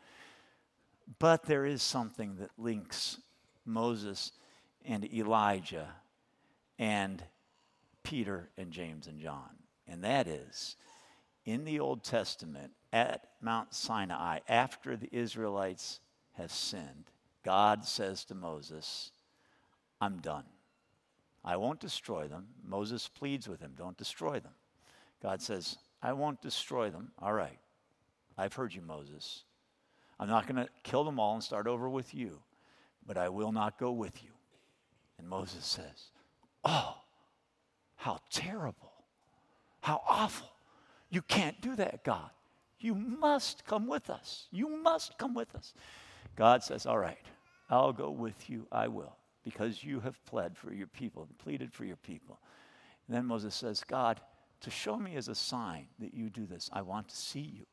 But 1.18 1.44
there 1.44 1.66
is 1.66 1.82
something 1.82 2.36
that 2.36 2.50
links 2.58 3.18
Moses 3.64 4.32
and 4.84 5.04
Elijah 5.12 5.88
and 6.78 7.22
Peter 8.02 8.48
and 8.56 8.72
James 8.72 9.06
and 9.06 9.20
John, 9.20 9.50
and 9.86 10.02
that 10.04 10.26
is 10.26 10.76
in 11.44 11.64
the 11.64 11.80
Old 11.80 12.02
Testament 12.02 12.72
at 12.92 13.28
Mount 13.40 13.74
Sinai, 13.74 14.40
after 14.48 14.96
the 14.96 15.08
Israelites 15.12 16.00
have 16.32 16.50
sinned, 16.50 17.10
God 17.44 17.84
says 17.84 18.24
to 18.24 18.34
Moses, 18.34 19.12
I'm 20.00 20.18
done. 20.18 20.44
I 21.46 21.56
won't 21.56 21.78
destroy 21.78 22.26
them. 22.26 22.48
Moses 22.66 23.08
pleads 23.08 23.48
with 23.48 23.60
him, 23.60 23.72
Don't 23.78 23.96
destroy 23.96 24.40
them. 24.40 24.52
God 25.22 25.40
says, 25.40 25.78
I 26.02 26.12
won't 26.12 26.42
destroy 26.42 26.90
them. 26.90 27.12
All 27.22 27.32
right. 27.32 27.58
I've 28.36 28.52
heard 28.52 28.74
you, 28.74 28.82
Moses. 28.82 29.44
I'm 30.18 30.28
not 30.28 30.46
going 30.46 30.56
to 30.56 30.68
kill 30.82 31.04
them 31.04 31.20
all 31.20 31.34
and 31.34 31.42
start 31.42 31.66
over 31.66 31.88
with 31.88 32.14
you, 32.14 32.40
but 33.06 33.16
I 33.16 33.28
will 33.28 33.52
not 33.52 33.78
go 33.78 33.92
with 33.92 34.22
you. 34.22 34.30
And 35.18 35.28
Moses 35.28 35.64
says, 35.64 36.10
Oh, 36.64 36.96
how 37.94 38.18
terrible. 38.30 38.92
How 39.80 40.02
awful. 40.08 40.50
You 41.10 41.22
can't 41.22 41.60
do 41.60 41.76
that, 41.76 42.02
God. 42.02 42.30
You 42.80 42.94
must 42.94 43.64
come 43.64 43.86
with 43.86 44.10
us. 44.10 44.48
You 44.50 44.68
must 44.68 45.16
come 45.16 45.32
with 45.32 45.54
us. 45.54 45.74
God 46.34 46.62
says, 46.64 46.86
All 46.86 46.98
right, 46.98 47.24
I'll 47.70 47.92
go 47.92 48.10
with 48.10 48.50
you. 48.50 48.66
I 48.72 48.88
will 48.88 49.16
because 49.46 49.84
you 49.84 50.00
have 50.00 50.22
pled 50.26 50.58
for 50.58 50.74
your 50.74 50.88
people 50.88 51.22
and 51.22 51.38
pleaded 51.38 51.72
for 51.72 51.84
your 51.84 51.96
people. 51.96 52.40
And 53.06 53.16
then 53.16 53.26
Moses 53.26 53.54
says, 53.54 53.84
God, 53.86 54.20
to 54.62 54.70
show 54.72 54.96
me 54.96 55.14
as 55.14 55.28
a 55.28 55.36
sign 55.36 55.86
that 56.00 56.14
you 56.14 56.30
do 56.30 56.46
this, 56.46 56.68
I 56.72 56.82
want 56.82 57.08
to 57.10 57.16
see 57.16 57.52
you. 57.56 57.64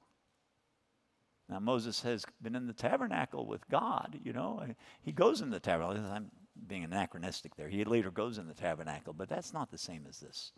Now, 1.49 1.59
Moses 1.59 2.03
has 2.03 2.25
been 2.43 2.55
in 2.55 2.67
the 2.67 2.73
tabernacle 2.73 3.47
with 3.47 3.67
God, 3.69 4.19
you 4.23 4.33
know. 4.33 4.63
He 5.01 5.11
goes 5.11 5.41
in 5.41 5.49
the 5.49 5.59
tabernacle. 5.59 6.05
I'm 6.05 6.29
being 6.67 6.83
anachronistic 6.83 7.55
there. 7.55 7.69
He 7.69 7.83
later 7.85 8.11
goes 8.11 8.37
in 8.37 8.47
the 8.47 8.53
tabernacle, 8.53 9.13
but 9.13 9.27
that's 9.27 9.51
not 9.51 9.71
the 9.71 9.77
same 9.79 10.05
as 10.07 10.19
this. 10.19 10.51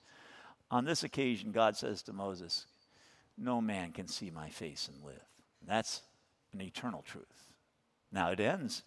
On 0.69 0.83
this 0.83 1.05
occasion, 1.05 1.53
God 1.53 1.77
says 1.77 2.03
to 2.03 2.13
Moses, 2.13 2.67
No 3.37 3.61
man 3.61 3.93
can 3.93 4.09
see 4.09 4.29
my 4.29 4.49
face 4.49 4.89
and 4.93 5.01
live. 5.01 5.23
That's 5.65 6.01
an 6.51 6.61
eternal 6.61 7.03
truth. 7.03 7.53
Now, 8.11 8.31
it 8.31 8.41
ends 8.41 8.83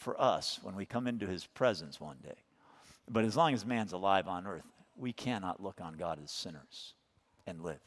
for 0.00 0.20
us 0.20 0.58
when 0.62 0.74
we 0.74 0.86
come 0.86 1.06
into 1.06 1.26
his 1.26 1.46
presence 1.46 2.00
one 2.00 2.16
day. 2.24 2.36
But 3.08 3.24
as 3.24 3.36
long 3.36 3.52
as 3.52 3.66
man's 3.66 3.92
alive 3.92 4.26
on 4.26 4.46
earth, 4.46 4.64
we 4.96 5.12
cannot 5.12 5.62
look 5.62 5.80
on 5.80 5.94
God 5.94 6.18
as 6.24 6.30
sinners 6.30 6.94
and 7.46 7.62
live. 7.62 7.80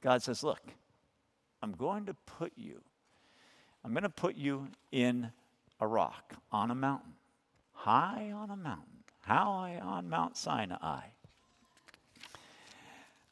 God 0.00 0.22
says, 0.22 0.44
Look, 0.44 0.62
I'm 1.62 1.72
going 1.72 2.06
to 2.06 2.14
put 2.14 2.52
you, 2.56 2.80
I'm 3.84 3.92
going 3.92 4.04
to 4.04 4.08
put 4.08 4.36
you 4.36 4.68
in 4.92 5.32
a 5.80 5.86
rock 5.86 6.34
on 6.52 6.70
a 6.70 6.74
mountain, 6.74 7.14
high 7.72 8.30
on 8.32 8.50
a 8.50 8.56
mountain, 8.56 9.02
high 9.22 9.80
on 9.82 10.08
Mount 10.08 10.36
Sinai. 10.36 11.00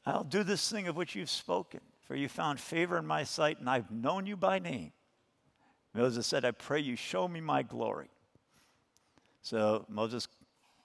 I'll 0.04 0.24
do 0.24 0.42
this 0.42 0.68
thing 0.68 0.88
of 0.88 0.96
which 0.96 1.14
you've 1.14 1.30
spoken. 1.30 1.80
for 2.00 2.16
you 2.16 2.28
found 2.28 2.58
favor 2.58 2.98
in 2.98 3.06
my 3.06 3.22
sight, 3.22 3.60
and 3.60 3.70
I've 3.70 3.90
known 3.90 4.26
you 4.26 4.36
by 4.36 4.58
name. 4.58 4.92
Moses 5.94 6.26
said, 6.26 6.44
I 6.44 6.52
pray 6.52 6.80
you 6.80 6.96
show 6.96 7.28
me 7.28 7.40
my 7.40 7.62
glory. 7.62 8.08
So 9.42 9.84
Moses 9.88 10.26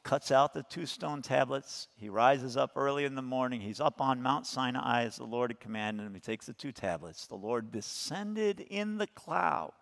cuts 0.04 0.32
out 0.32 0.54
the 0.54 0.64
two 0.64 0.86
stone 0.86 1.22
tablets. 1.22 1.88
He 1.96 2.10
rises 2.10 2.58
up 2.58 2.72
early 2.76 3.06
in 3.06 3.16
the 3.16 3.22
morning. 3.22 3.62
He's 3.62 3.80
up 3.80 4.02
on 4.02 4.22
Mount 4.22 4.48
Sinai 4.48 5.04
as 5.04 5.18
the 5.18 5.26
Lord 5.26 5.52
had 5.52 5.60
commanded 5.60 6.06
him. 6.06 6.14
He 6.14 6.20
takes 6.20 6.46
the 6.46 6.54
two 6.54 6.72
tablets. 6.72 7.28
The 7.28 7.36
Lord 7.36 7.72
descended 7.72 8.60
in 8.62 8.98
the 8.98 9.08
cloud 9.08 9.74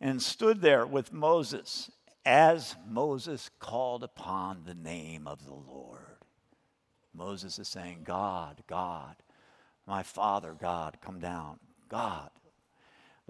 and 0.00 0.20
stood 0.20 0.60
there 0.60 0.86
with 0.86 1.12
Moses 1.12 1.90
as 2.24 2.76
Moses 2.88 3.50
called 3.58 4.02
upon 4.02 4.62
the 4.64 4.74
name 4.74 5.26
of 5.26 5.44
the 5.44 5.54
Lord. 5.54 5.98
Moses 7.14 7.58
is 7.58 7.68
saying, 7.68 8.00
God, 8.04 8.62
God, 8.66 9.16
my 9.86 10.02
Father, 10.02 10.56
God, 10.58 10.98
come 11.00 11.20
down. 11.20 11.58
God. 11.88 12.30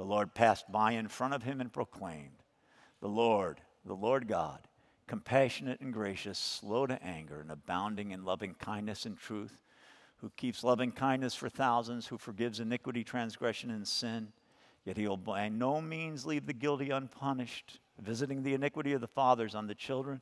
The 0.03 0.09
Lord 0.09 0.35
passed 0.35 0.65
by 0.73 0.95
in 0.95 1.07
front 1.07 1.33
of 1.33 1.45
him 1.45 1.61
and 1.61 1.73
proclaimed, 1.73 2.43
The 3.01 3.09
Lord, 3.09 3.61
the 3.85 3.95
Lord 3.95 4.27
God, 4.27 4.67
compassionate 5.07 5.81
and 5.81 5.93
gracious, 5.93 6.41
slow 6.41 6.89
to 6.89 7.01
anger, 7.01 7.41
and 7.41 7.53
abounding 7.53 8.11
in 8.11 8.25
loving 8.25 8.55
kindness 8.55 9.07
and 9.07 9.17
truth, 9.17 9.63
who 10.17 10.31
keeps 10.31 10.65
loving 10.65 10.91
kindness 10.91 11.37
for 11.37 11.49
thousands, 11.49 12.09
who 12.09 12.19
forgives 12.19 12.59
iniquity, 12.59 13.05
transgression, 13.05 13.71
and 13.71 13.87
sin. 13.87 14.33
Yet 14.85 14.97
he 14.97 15.07
will 15.07 15.17
by 15.17 15.49
no 15.49 15.81
means 15.81 16.27
leave 16.27 16.47
the 16.47 16.53
guilty 16.53 16.91
unpunished, 16.91 17.79
visiting 18.01 18.43
the 18.43 18.55
iniquity 18.55 18.95
of 18.95 19.03
the 19.03 19.07
fathers 19.07 19.55
on 19.55 19.69
the 19.69 19.75
children 19.77 20.21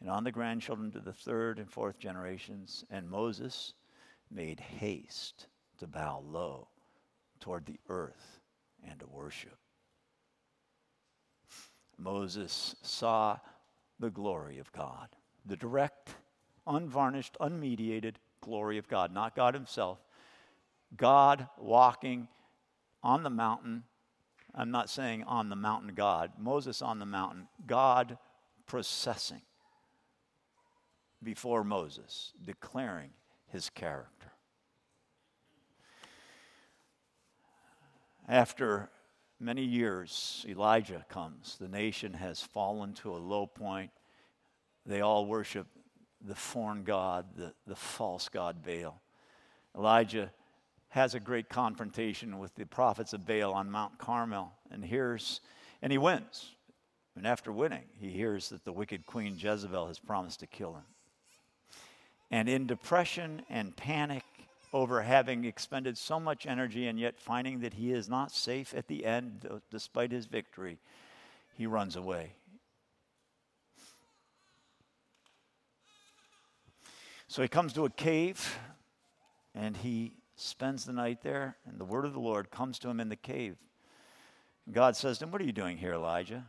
and 0.00 0.10
on 0.10 0.24
the 0.24 0.32
grandchildren 0.32 0.90
to 0.90 0.98
the 0.98 1.12
third 1.12 1.60
and 1.60 1.70
fourth 1.70 2.00
generations. 2.00 2.84
And 2.90 3.08
Moses 3.08 3.74
made 4.28 4.58
haste 4.58 5.46
to 5.78 5.86
bow 5.86 6.24
low 6.26 6.66
toward 7.38 7.66
the 7.66 7.78
earth 7.88 8.39
and 8.88 8.98
to 9.00 9.06
worship. 9.06 9.56
Moses 11.98 12.74
saw 12.82 13.38
the 13.98 14.10
glory 14.10 14.58
of 14.58 14.72
God, 14.72 15.08
the 15.44 15.56
direct, 15.56 16.14
unvarnished, 16.66 17.36
unmediated 17.40 18.16
glory 18.40 18.78
of 18.78 18.88
God, 18.88 19.12
not 19.12 19.36
God 19.36 19.54
Himself. 19.54 19.98
God 20.96 21.46
walking 21.58 22.28
on 23.02 23.22
the 23.22 23.30
mountain. 23.30 23.84
I'm 24.54 24.70
not 24.70 24.90
saying 24.90 25.24
on 25.24 25.48
the 25.48 25.56
mountain 25.56 25.94
God, 25.94 26.32
Moses 26.38 26.82
on 26.82 26.98
the 26.98 27.06
mountain, 27.06 27.48
God 27.66 28.18
processing 28.66 29.42
before 31.22 31.64
Moses, 31.64 32.32
declaring 32.42 33.10
his 33.46 33.68
character. 33.70 34.29
After 38.30 38.88
many 39.40 39.64
years, 39.64 40.46
Elijah 40.48 41.04
comes. 41.08 41.56
The 41.60 41.66
nation 41.66 42.14
has 42.14 42.40
fallen 42.40 42.92
to 42.94 43.12
a 43.12 43.18
low 43.18 43.44
point. 43.44 43.90
They 44.86 45.00
all 45.00 45.26
worship 45.26 45.66
the 46.24 46.36
foreign 46.36 46.84
god, 46.84 47.26
the, 47.34 47.52
the 47.66 47.74
false 47.74 48.28
god 48.28 48.64
Baal. 48.64 49.02
Elijah 49.76 50.30
has 50.90 51.16
a 51.16 51.20
great 51.20 51.48
confrontation 51.48 52.38
with 52.38 52.54
the 52.54 52.66
prophets 52.66 53.12
of 53.12 53.26
Baal 53.26 53.52
on 53.52 53.68
Mount 53.68 53.98
Carmel 53.98 54.52
and 54.70 54.84
hears, 54.84 55.40
and 55.82 55.90
he 55.90 55.98
wins. 55.98 56.54
And 57.16 57.26
after 57.26 57.50
winning, 57.50 57.86
he 57.98 58.10
hears 58.10 58.50
that 58.50 58.64
the 58.64 58.72
wicked 58.72 59.06
queen 59.06 59.34
Jezebel 59.36 59.88
has 59.88 59.98
promised 59.98 60.38
to 60.38 60.46
kill 60.46 60.74
him. 60.74 60.86
And 62.30 62.48
in 62.48 62.68
depression 62.68 63.42
and 63.50 63.76
panic 63.76 64.22
over 64.72 65.02
having 65.02 65.44
expended 65.44 65.98
so 65.98 66.20
much 66.20 66.46
energy 66.46 66.86
and 66.86 66.98
yet 66.98 67.18
finding 67.18 67.60
that 67.60 67.74
he 67.74 67.92
is 67.92 68.08
not 68.08 68.32
safe 68.32 68.74
at 68.74 68.86
the 68.88 69.04
end, 69.04 69.48
despite 69.70 70.12
his 70.12 70.26
victory, 70.26 70.78
he 71.54 71.66
runs 71.66 71.96
away. 71.96 72.34
So 77.28 77.42
he 77.42 77.48
comes 77.48 77.72
to 77.74 77.84
a 77.84 77.90
cave 77.90 78.58
and 79.54 79.76
he 79.76 80.12
spends 80.36 80.84
the 80.84 80.92
night 80.92 81.22
there, 81.22 81.56
and 81.66 81.78
the 81.78 81.84
word 81.84 82.04
of 82.04 82.12
the 82.12 82.20
Lord 82.20 82.50
comes 82.50 82.78
to 82.80 82.88
him 82.88 82.98
in 82.98 83.08
the 83.08 83.16
cave. 83.16 83.56
God 84.70 84.96
says 84.96 85.18
to 85.18 85.24
him, 85.24 85.32
What 85.32 85.40
are 85.40 85.44
you 85.44 85.52
doing 85.52 85.76
here, 85.76 85.94
Elijah? 85.94 86.44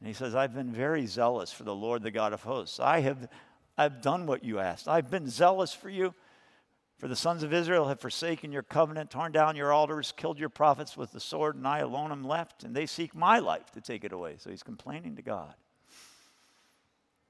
And 0.00 0.08
he 0.08 0.14
says, 0.14 0.34
I've 0.34 0.54
been 0.54 0.72
very 0.72 1.06
zealous 1.06 1.52
for 1.52 1.64
the 1.64 1.74
Lord, 1.74 2.02
the 2.02 2.10
God 2.10 2.32
of 2.32 2.42
hosts. 2.42 2.80
I 2.80 3.00
have 3.00 3.28
I've 3.78 4.00
done 4.00 4.26
what 4.26 4.42
you 4.42 4.58
asked. 4.58 4.88
I've 4.88 5.10
been 5.10 5.28
zealous 5.28 5.72
for 5.72 5.90
you. 5.90 6.14
For 6.98 7.08
the 7.08 7.16
sons 7.16 7.42
of 7.42 7.52
Israel 7.52 7.88
have 7.88 8.00
forsaken 8.00 8.52
your 8.52 8.62
covenant, 8.62 9.10
torn 9.10 9.30
down 9.30 9.54
your 9.54 9.72
altars, 9.72 10.14
killed 10.16 10.38
your 10.38 10.48
prophets 10.48 10.96
with 10.96 11.12
the 11.12 11.20
sword, 11.20 11.54
and 11.54 11.68
I 11.68 11.80
alone 11.80 12.10
am 12.10 12.24
left, 12.24 12.64
and 12.64 12.74
they 12.74 12.86
seek 12.86 13.14
my 13.14 13.38
life 13.38 13.70
to 13.72 13.82
take 13.82 14.02
it 14.02 14.12
away. 14.12 14.36
So 14.38 14.50
he's 14.50 14.62
complaining 14.62 15.16
to 15.16 15.22
God. 15.22 15.54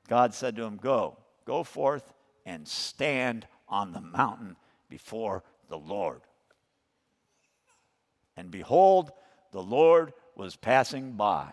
God 0.09 0.35
said 0.35 0.55
to 0.57 0.62
him, 0.62 0.76
Go, 0.76 1.18
go 1.44 1.64
forth 1.64 2.14
and 2.44 2.66
stand 2.68 3.48
on 3.68 3.92
the 3.92 4.00
mountain 4.00 4.57
before 4.88 5.42
the 5.68 5.79
Lord. 5.79 6.20
And 8.37 8.52
behold, 8.52 9.11
the 9.50 9.62
Lord 9.62 10.12
was 10.37 10.55
passing 10.55 11.12
by. 11.12 11.52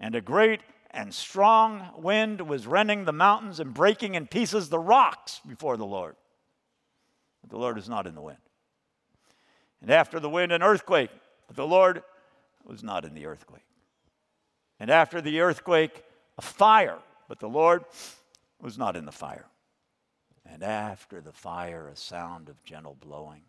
And 0.00 0.16
a 0.16 0.20
great 0.20 0.62
and 0.90 1.14
strong 1.14 1.90
wind 1.96 2.40
was 2.40 2.66
rending 2.66 3.04
the 3.04 3.12
mountains 3.12 3.60
and 3.60 3.72
breaking 3.72 4.14
in 4.14 4.26
pieces 4.26 4.68
the 4.68 4.78
rocks 4.78 5.40
before 5.46 5.76
the 5.76 5.86
Lord. 5.86 6.16
But 7.46 7.56
the 7.56 7.60
Lord 7.60 7.78
is 7.78 7.88
not 7.88 8.06
in 8.06 8.14
the 8.14 8.20
wind. 8.20 8.38
And 9.80 9.90
after 9.90 10.18
the 10.18 10.28
wind, 10.28 10.50
an 10.50 10.62
earthquake, 10.62 11.10
but 11.46 11.54
the 11.54 11.66
Lord 11.66 12.02
was 12.64 12.82
not 12.82 13.04
in 13.04 13.14
the 13.14 13.26
earthquake. 13.26 13.62
And 14.80 14.90
after 14.90 15.20
the 15.20 15.40
earthquake, 15.40 16.02
a 16.36 16.42
fire, 16.42 16.98
but 17.28 17.38
the 17.38 17.48
Lord 17.48 17.84
was 18.60 18.76
not 18.76 18.96
in 18.96 19.04
the 19.04 19.12
fire. 19.12 19.46
And 20.44 20.62
after 20.62 21.20
the 21.20 21.32
fire, 21.32 21.88
a 21.88 21.96
sound 21.96 22.48
of 22.48 22.62
gentle 22.64 22.96
blowing. 22.98 23.42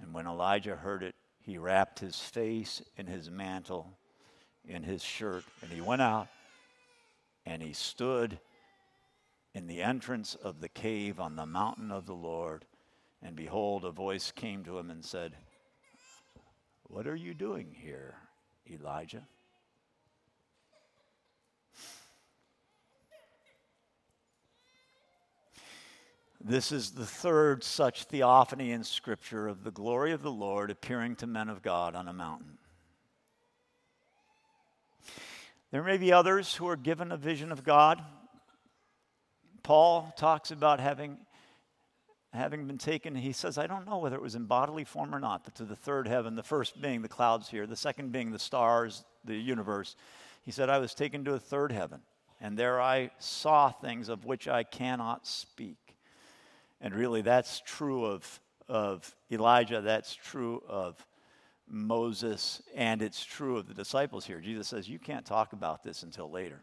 And 0.00 0.12
when 0.12 0.26
Elijah 0.26 0.76
heard 0.76 1.02
it, 1.02 1.14
he 1.40 1.58
wrapped 1.58 2.00
his 2.00 2.18
face 2.18 2.82
in 2.96 3.06
his 3.06 3.30
mantle 3.30 3.96
in 4.66 4.82
his 4.82 5.02
shirt. 5.02 5.44
And 5.62 5.70
he 5.70 5.80
went 5.80 6.02
out 6.02 6.28
and 7.46 7.62
he 7.62 7.72
stood 7.72 8.38
in 9.54 9.66
the 9.66 9.82
entrance 9.82 10.34
of 10.34 10.60
the 10.60 10.68
cave 10.68 11.18
on 11.18 11.36
the 11.36 11.46
mountain 11.46 11.90
of 11.90 12.06
the 12.06 12.14
Lord. 12.14 12.64
And 13.22 13.36
behold, 13.36 13.84
a 13.84 13.90
voice 13.90 14.32
came 14.32 14.64
to 14.64 14.78
him 14.78 14.90
and 14.90 15.04
said, 15.04 15.36
What 16.84 17.06
are 17.06 17.16
you 17.16 17.34
doing 17.34 17.74
here, 17.78 18.14
Elijah? 18.70 19.26
This 26.42 26.72
is 26.72 26.92
the 26.92 27.04
third 27.04 27.62
such 27.62 28.04
theophany 28.04 28.72
in 28.72 28.82
Scripture 28.82 29.46
of 29.46 29.62
the 29.62 29.70
glory 29.70 30.12
of 30.12 30.22
the 30.22 30.30
Lord 30.30 30.70
appearing 30.70 31.16
to 31.16 31.26
men 31.26 31.50
of 31.50 31.60
God 31.60 31.94
on 31.94 32.08
a 32.08 32.14
mountain. 32.14 32.56
There 35.70 35.82
may 35.82 35.98
be 35.98 36.12
others 36.12 36.54
who 36.54 36.66
are 36.66 36.76
given 36.76 37.12
a 37.12 37.18
vision 37.18 37.52
of 37.52 37.62
God. 37.62 38.02
Paul 39.62 40.12
talks 40.16 40.50
about 40.50 40.80
having, 40.80 41.18
having 42.32 42.66
been 42.66 42.78
taken, 42.78 43.14
he 43.14 43.32
says, 43.32 43.58
I 43.58 43.66
don't 43.66 43.86
know 43.86 43.98
whether 43.98 44.16
it 44.16 44.22
was 44.22 44.34
in 44.34 44.44
bodily 44.44 44.84
form 44.84 45.14
or 45.14 45.20
not, 45.20 45.44
but 45.44 45.54
to 45.56 45.64
the 45.64 45.76
third 45.76 46.06
heaven, 46.06 46.36
the 46.36 46.42
first 46.42 46.80
being 46.80 47.02
the 47.02 47.08
clouds 47.08 47.48
here, 47.48 47.66
the 47.66 47.76
second 47.76 48.12
being 48.12 48.30
the 48.30 48.38
stars, 48.38 49.04
the 49.24 49.36
universe. 49.36 49.96
He 50.42 50.50
said, 50.50 50.70
I 50.70 50.78
was 50.78 50.94
taken 50.94 51.24
to 51.24 51.34
a 51.34 51.38
third 51.38 51.72
heaven, 51.72 52.00
and 52.40 52.56
there 52.56 52.80
I 52.80 53.10
saw 53.18 53.70
things 53.70 54.08
of 54.08 54.24
which 54.24 54.48
I 54.48 54.62
cannot 54.62 55.26
speak. 55.26 55.96
And 56.80 56.94
really, 56.94 57.20
that's 57.20 57.60
true 57.66 58.06
of, 58.06 58.40
of 58.68 59.14
Elijah, 59.30 59.82
that's 59.82 60.14
true 60.14 60.62
of 60.66 61.04
Moses, 61.68 62.62
and 62.74 63.00
it's 63.00 63.24
true 63.24 63.58
of 63.58 63.68
the 63.68 63.74
disciples 63.74 64.24
here. 64.24 64.40
Jesus 64.40 64.66
says, 64.66 64.88
You 64.88 64.98
can't 64.98 65.24
talk 65.24 65.52
about 65.52 65.82
this 65.84 66.02
until 66.02 66.30
later. 66.30 66.60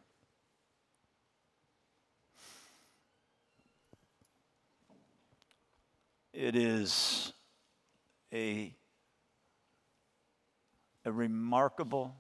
It 6.38 6.56
is 6.56 7.34
a, 8.32 8.72
a 11.04 11.12
remarkable, 11.12 12.14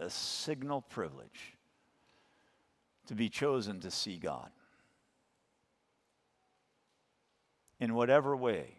a 0.00 0.10
signal 0.10 0.80
privilege 0.80 1.56
to 3.06 3.14
be 3.14 3.28
chosen 3.28 3.78
to 3.78 3.90
see 3.92 4.16
God. 4.16 4.50
In 7.78 7.94
whatever 7.94 8.36
way, 8.36 8.78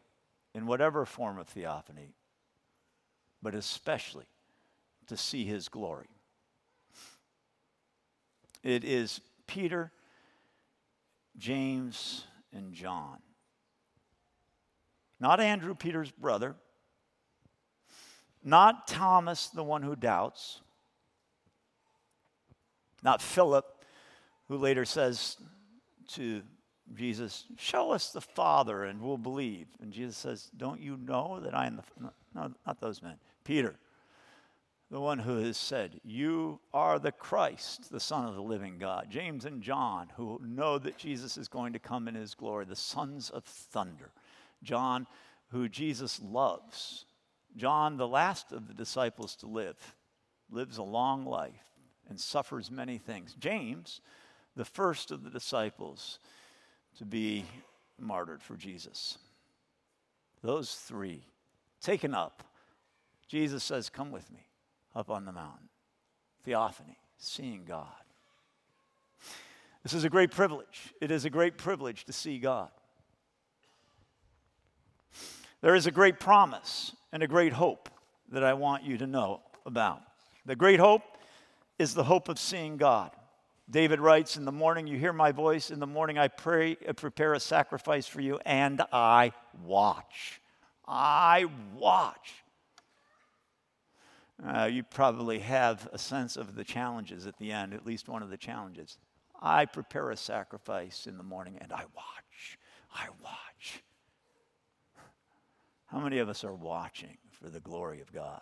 in 0.54 0.66
whatever 0.66 1.06
form 1.06 1.38
of 1.38 1.48
theophany, 1.48 2.16
but 3.42 3.56
especially 3.56 4.28
to 5.08 5.16
see 5.16 5.46
his 5.46 5.70
glory. 5.70 6.10
It 8.64 8.84
is 8.84 9.22
Peter, 9.48 9.94
James, 11.38 12.26
and 12.52 12.74
John 12.74 13.20
not 15.24 15.40
Andrew, 15.40 15.74
Peter's 15.74 16.12
brother, 16.12 16.54
not 18.44 18.88
Thomas, 18.90 19.48
the 19.48 19.64
one 19.64 19.82
who 19.82 19.96
doubts, 19.96 20.60
not 23.02 23.22
Philip, 23.22 23.66
who 24.50 24.58
later 24.58 24.84
says 24.84 25.38
to 26.10 26.42
Jesus, 26.94 27.46
Show 27.58 27.92
us 27.92 28.10
the 28.10 28.20
Father 28.20 28.84
and 28.84 29.00
we'll 29.00 29.18
believe. 29.18 29.68
And 29.82 29.94
Jesus 29.94 30.18
says, 30.18 30.52
Don't 30.58 30.82
you 30.82 30.98
know 30.98 31.40
that 31.42 31.56
I 31.56 31.68
am 31.68 31.78
the. 31.78 32.12
No, 32.36 32.52
not 32.68 32.82
those 32.82 33.02
men. 33.02 33.16
Peter, 33.46 33.76
the 34.92 35.00
one 35.00 35.20
who 35.20 35.38
has 35.38 35.56
said, 35.56 36.02
You 36.04 36.60
are 36.74 37.00
the 37.00 37.14
Christ, 37.14 37.90
the 37.94 38.00
Son 38.02 38.28
of 38.28 38.36
the 38.36 38.42
living 38.42 38.78
God. 38.78 39.08
James 39.10 39.46
and 39.46 39.62
John, 39.62 40.10
who 40.18 40.42
know 40.44 40.78
that 40.80 40.98
Jesus 40.98 41.38
is 41.38 41.48
going 41.48 41.72
to 41.72 41.80
come 41.80 42.10
in 42.10 42.16
his 42.16 42.36
glory, 42.36 42.66
the 42.66 42.76
sons 42.76 43.30
of 43.30 43.46
thunder. 43.46 44.12
John, 44.64 45.08
who 45.50 45.70
Jesus 45.70 46.20
loves. 46.22 47.06
John, 47.56 47.98
the 47.98 48.08
last 48.08 48.52
of 48.52 48.68
the 48.68 48.74
disciples 48.74 49.36
to 49.38 49.48
live, 49.48 49.78
lives 50.50 50.78
a 50.78 50.84
long 50.84 51.26
life 51.26 51.54
and 52.10 52.20
suffers 52.20 52.72
many 52.72 52.98
things. 52.98 53.36
James, 53.40 54.02
the 54.56 54.66
first 54.66 55.12
of 55.12 55.24
the 55.24 55.30
disciples 55.30 56.20
to 56.98 57.06
be 57.06 57.46
martyred 58.00 58.42
for 58.42 58.56
Jesus. 58.56 59.18
Those 60.42 60.74
three 60.76 61.24
taken 61.82 62.14
up. 62.14 62.44
Jesus 63.28 63.64
says, 63.64 63.90
Come 63.90 64.12
with 64.12 64.32
me 64.32 64.48
up 64.96 65.10
on 65.10 65.26
the 65.26 65.32
mountain. 65.32 65.70
Theophany, 66.44 66.98
seeing 67.18 67.64
God. 67.66 67.88
This 69.84 69.94
is 69.94 70.04
a 70.04 70.10
great 70.10 70.32
privilege. 70.32 70.94
It 71.02 71.12
is 71.12 71.26
a 71.26 71.30
great 71.30 71.58
privilege 71.58 72.06
to 72.06 72.14
see 72.14 72.40
God. 72.40 72.70
There 75.64 75.76
is 75.76 75.88
a 75.88 75.92
great 75.92 76.20
promise 76.20 76.94
and 77.14 77.24
a 77.24 77.28
great 77.28 77.54
hope 77.54 77.88
that 78.34 78.44
I 78.44 78.54
want 78.54 78.84
you 78.84 78.98
to 78.98 79.08
know 79.08 79.40
about. 79.66 80.02
The 80.46 80.58
great 80.58 80.82
hope 80.82 81.04
is 81.80 81.94
the 81.94 82.04
hope 82.04 82.28
of 82.28 82.38
seeing 82.38 82.76
God. 82.76 83.12
David 83.70 84.02
writes, 84.02 84.36
In 84.36 84.44
the 84.44 84.52
morning 84.52 84.88
you 84.88 84.98
hear 84.98 85.14
my 85.14 85.32
voice, 85.32 85.72
in 85.72 85.80
the 85.80 85.88
morning 85.88 86.18
I 86.18 86.28
pray, 86.28 86.76
I 86.86 86.92
prepare 86.92 87.34
a 87.34 87.40
sacrifice 87.40 88.06
for 88.08 88.20
you, 88.20 88.42
and 88.46 88.82
I 88.92 89.32
watch. 89.64 90.42
I 90.86 91.46
watch. 91.78 92.44
Uh, 94.46 94.66
you 94.66 94.84
probably 94.84 95.40
have 95.40 95.88
a 95.94 95.98
sense 95.98 96.36
of 96.36 96.56
the 96.56 96.66
challenges 96.66 97.26
at 97.26 97.38
the 97.38 97.54
end, 97.54 97.74
at 97.74 97.86
least 97.86 98.10
one 98.10 98.22
of 98.22 98.30
the 98.30 98.36
challenges. 98.36 98.98
I 99.42 99.64
prepare 99.64 100.12
a 100.12 100.18
sacrifice 100.18 101.08
in 101.08 101.16
the 101.16 101.24
morning 101.24 101.58
and 101.62 101.72
I 101.72 101.86
watch. 101.96 102.60
I 102.94 103.08
watch. 103.24 103.82
How 105.94 106.00
many 106.00 106.18
of 106.18 106.28
us 106.28 106.44
are 106.44 106.56
watching 106.56 107.18
for 107.30 107.50
the 107.50 107.60
glory 107.60 108.02
of 108.02 108.12
God? 108.12 108.42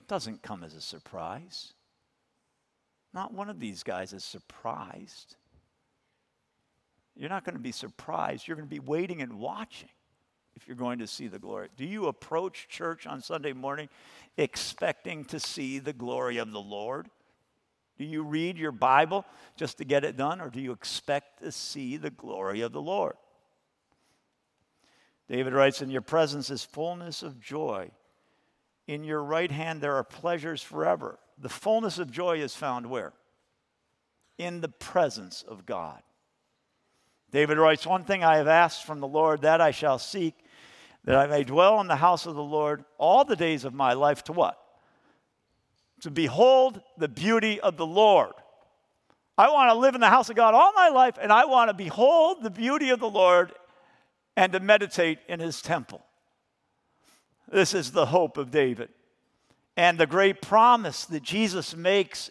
It 0.00 0.08
doesn't 0.08 0.42
come 0.42 0.64
as 0.64 0.74
a 0.74 0.80
surprise. 0.80 1.72
Not 3.14 3.32
one 3.32 3.48
of 3.48 3.60
these 3.60 3.84
guys 3.84 4.12
is 4.12 4.24
surprised. 4.24 5.36
You're 7.14 7.30
not 7.30 7.44
going 7.44 7.54
to 7.54 7.62
be 7.62 7.70
surprised. 7.70 8.48
You're 8.48 8.56
going 8.56 8.68
to 8.68 8.74
be 8.74 8.80
waiting 8.80 9.22
and 9.22 9.38
watching 9.38 9.88
if 10.56 10.66
you're 10.66 10.76
going 10.76 10.98
to 10.98 11.06
see 11.06 11.28
the 11.28 11.38
glory. 11.38 11.68
Do 11.76 11.84
you 11.84 12.08
approach 12.08 12.66
church 12.68 13.06
on 13.06 13.22
Sunday 13.22 13.52
morning 13.52 13.88
expecting 14.36 15.24
to 15.26 15.38
see 15.38 15.78
the 15.78 15.92
glory 15.92 16.38
of 16.38 16.50
the 16.50 16.60
Lord? 16.60 17.08
Do 17.98 18.04
you 18.04 18.24
read 18.24 18.58
your 18.58 18.72
Bible 18.72 19.24
just 19.56 19.78
to 19.78 19.84
get 19.84 20.04
it 20.04 20.16
done, 20.16 20.40
or 20.40 20.50
do 20.50 20.60
you 20.60 20.72
expect 20.72 21.40
to 21.42 21.52
see 21.52 21.96
the 21.96 22.10
glory 22.10 22.62
of 22.62 22.72
the 22.72 22.82
Lord? 22.82 23.14
David 25.28 25.52
writes, 25.52 25.82
In 25.82 25.90
your 25.90 26.02
presence 26.02 26.50
is 26.50 26.64
fullness 26.64 27.22
of 27.22 27.40
joy. 27.40 27.90
In 28.86 29.04
your 29.04 29.22
right 29.22 29.50
hand 29.50 29.80
there 29.80 29.96
are 29.96 30.04
pleasures 30.04 30.62
forever. 30.62 31.18
The 31.38 31.48
fullness 31.48 31.98
of 31.98 32.10
joy 32.10 32.38
is 32.38 32.54
found 32.54 32.88
where? 32.88 33.12
In 34.38 34.60
the 34.60 34.68
presence 34.68 35.44
of 35.46 35.66
God. 35.66 36.02
David 37.32 37.58
writes, 37.58 37.86
One 37.86 38.04
thing 38.04 38.22
I 38.22 38.36
have 38.36 38.48
asked 38.48 38.84
from 38.84 39.00
the 39.00 39.08
Lord, 39.08 39.42
that 39.42 39.60
I 39.60 39.72
shall 39.72 39.98
seek, 39.98 40.34
that 41.04 41.16
I 41.16 41.26
may 41.26 41.44
dwell 41.44 41.80
in 41.80 41.88
the 41.88 41.96
house 41.96 42.26
of 42.26 42.34
the 42.34 42.42
Lord 42.42 42.84
all 42.98 43.24
the 43.24 43.36
days 43.36 43.64
of 43.64 43.74
my 43.74 43.94
life 43.94 44.24
to 44.24 44.32
what? 44.32 44.58
To 46.02 46.10
behold 46.10 46.80
the 46.96 47.08
beauty 47.08 47.60
of 47.60 47.76
the 47.76 47.86
Lord. 47.86 48.32
I 49.38 49.50
want 49.50 49.70
to 49.70 49.74
live 49.74 49.94
in 49.94 50.00
the 50.00 50.08
house 50.08 50.30
of 50.30 50.36
God 50.36 50.54
all 50.54 50.72
my 50.72 50.88
life, 50.88 51.18
and 51.20 51.32
I 51.32 51.44
want 51.44 51.68
to 51.68 51.74
behold 51.74 52.42
the 52.42 52.50
beauty 52.50 52.90
of 52.90 53.00
the 53.00 53.10
Lord 53.10 53.52
and 54.36 54.52
to 54.52 54.60
meditate 54.60 55.18
in 55.28 55.40
his 55.40 55.62
temple. 55.62 56.04
This 57.50 57.74
is 57.74 57.92
the 57.92 58.06
hope 58.06 58.36
of 58.36 58.50
David. 58.50 58.90
And 59.76 59.98
the 59.98 60.06
great 60.06 60.40
promise 60.42 61.04
that 61.06 61.22
Jesus 61.22 61.76
makes 61.76 62.30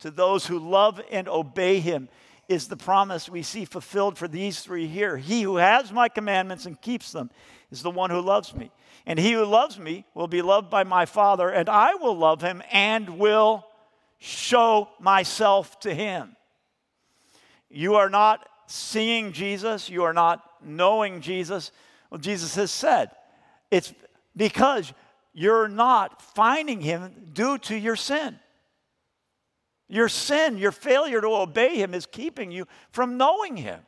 to 0.00 0.10
those 0.10 0.46
who 0.46 0.58
love 0.58 1.00
and 1.10 1.28
obey 1.28 1.80
him 1.80 2.08
is 2.48 2.68
the 2.68 2.76
promise 2.76 3.28
we 3.28 3.42
see 3.42 3.64
fulfilled 3.64 4.16
for 4.16 4.26
these 4.26 4.60
three 4.60 4.86
here. 4.86 5.16
He 5.16 5.42
who 5.42 5.56
has 5.56 5.92
my 5.92 6.08
commandments 6.08 6.66
and 6.66 6.80
keeps 6.80 7.12
them 7.12 7.30
is 7.70 7.82
the 7.82 7.90
one 7.90 8.10
who 8.10 8.20
loves 8.20 8.54
me. 8.54 8.70
And 9.04 9.18
he 9.18 9.32
who 9.32 9.44
loves 9.44 9.78
me 9.78 10.06
will 10.14 10.28
be 10.28 10.42
loved 10.42 10.70
by 10.70 10.84
my 10.84 11.04
Father, 11.04 11.48
and 11.48 11.68
I 11.68 11.94
will 11.94 12.16
love 12.16 12.40
him 12.40 12.62
and 12.70 13.18
will 13.18 13.66
show 14.18 14.88
myself 14.98 15.78
to 15.80 15.94
him. 15.94 16.36
You 17.68 17.96
are 17.96 18.10
not 18.10 18.46
seeing 18.66 19.32
Jesus, 19.32 19.88
you 19.88 20.04
are 20.04 20.12
not 20.12 20.42
knowing 20.64 21.20
Jesus. 21.20 21.72
Well, 22.10 22.18
Jesus 22.18 22.54
has 22.54 22.70
said 22.70 23.10
it's 23.70 23.92
because 24.36 24.92
you're 25.32 25.68
not 25.68 26.22
finding 26.22 26.80
him 26.80 27.12
due 27.32 27.58
to 27.58 27.76
your 27.76 27.96
sin. 27.96 28.38
Your 29.88 30.08
sin, 30.08 30.58
your 30.58 30.72
failure 30.72 31.20
to 31.20 31.28
obey 31.28 31.76
him, 31.76 31.94
is 31.94 32.06
keeping 32.06 32.50
you 32.50 32.66
from 32.90 33.16
knowing 33.16 33.56
him. 33.56 33.80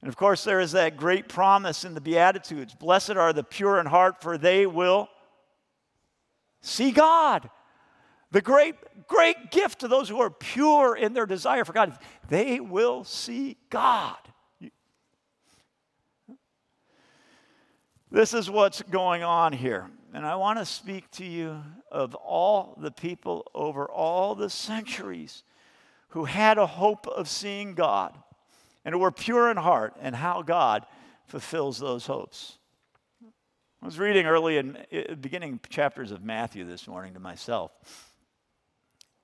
And 0.00 0.08
of 0.08 0.16
course, 0.16 0.44
there 0.44 0.60
is 0.60 0.72
that 0.72 0.96
great 0.96 1.28
promise 1.28 1.84
in 1.84 1.94
the 1.94 2.00
Beatitudes 2.00 2.74
Blessed 2.74 3.12
are 3.12 3.32
the 3.32 3.42
pure 3.42 3.80
in 3.80 3.86
heart, 3.86 4.20
for 4.20 4.38
they 4.38 4.66
will 4.66 5.08
see 6.60 6.92
God. 6.92 7.50
The 8.30 8.40
great, 8.40 8.74
great 9.08 9.50
gift 9.50 9.80
to 9.80 9.88
those 9.88 10.08
who 10.08 10.20
are 10.20 10.30
pure 10.30 10.94
in 10.96 11.14
their 11.14 11.26
desire 11.26 11.64
for 11.64 11.72
God, 11.72 11.98
they 12.28 12.60
will 12.60 13.04
see 13.04 13.56
God. 13.70 14.18
This 18.10 18.34
is 18.34 18.48
what's 18.48 18.82
going 18.82 19.22
on 19.22 19.52
here. 19.52 19.90
And 20.14 20.24
I 20.24 20.36
want 20.36 20.58
to 20.58 20.64
speak 20.64 21.10
to 21.12 21.24
you 21.24 21.62
of 21.90 22.14
all 22.14 22.78
the 22.80 22.90
people 22.90 23.50
over 23.54 23.86
all 23.86 24.34
the 24.34 24.48
centuries 24.48 25.42
who 26.10 26.24
had 26.24 26.56
a 26.56 26.66
hope 26.66 27.06
of 27.08 27.28
seeing 27.28 27.74
God 27.74 28.16
and 28.84 28.94
who 28.94 29.00
were 29.00 29.10
pure 29.10 29.50
in 29.50 29.56
heart 29.56 29.94
and 30.00 30.14
how 30.14 30.42
God 30.42 30.86
fulfills 31.26 31.78
those 31.78 32.06
hopes. 32.06 32.58
I 33.82 33.84
was 33.84 33.98
reading 33.98 34.26
early 34.26 34.56
in 34.56 34.78
beginning 35.20 35.60
chapters 35.68 36.12
of 36.12 36.22
Matthew 36.22 36.64
this 36.64 36.88
morning 36.88 37.14
to 37.14 37.20
myself. 37.20 37.72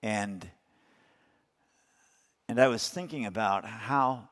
And 0.03 0.47
and 2.49 2.61
I 2.61 2.69
was 2.69 2.87
thinking 2.87 3.25
about 3.25 3.65
how 3.65 4.29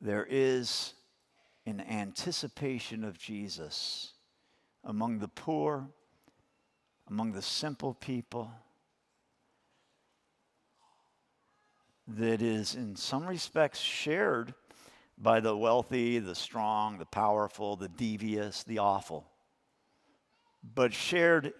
there 0.00 0.26
is 0.28 0.94
an 1.66 1.80
anticipation 1.80 3.04
of 3.04 3.18
Jesus 3.18 4.12
among 4.84 5.18
the 5.18 5.28
poor, 5.28 5.88
among 7.08 7.32
the 7.32 7.42
simple 7.42 7.94
people, 7.94 8.50
that 12.06 12.40
is 12.40 12.74
in 12.76 12.94
some 12.94 13.26
respects 13.26 13.80
shared 13.80 14.54
by 15.18 15.40
the 15.40 15.56
wealthy, 15.56 16.18
the 16.20 16.34
strong, 16.34 16.98
the 16.98 17.06
powerful, 17.06 17.74
the 17.74 17.88
devious, 17.88 18.62
the 18.62 18.78
awful, 18.78 19.26
but 20.74 20.92
shared 20.92 21.52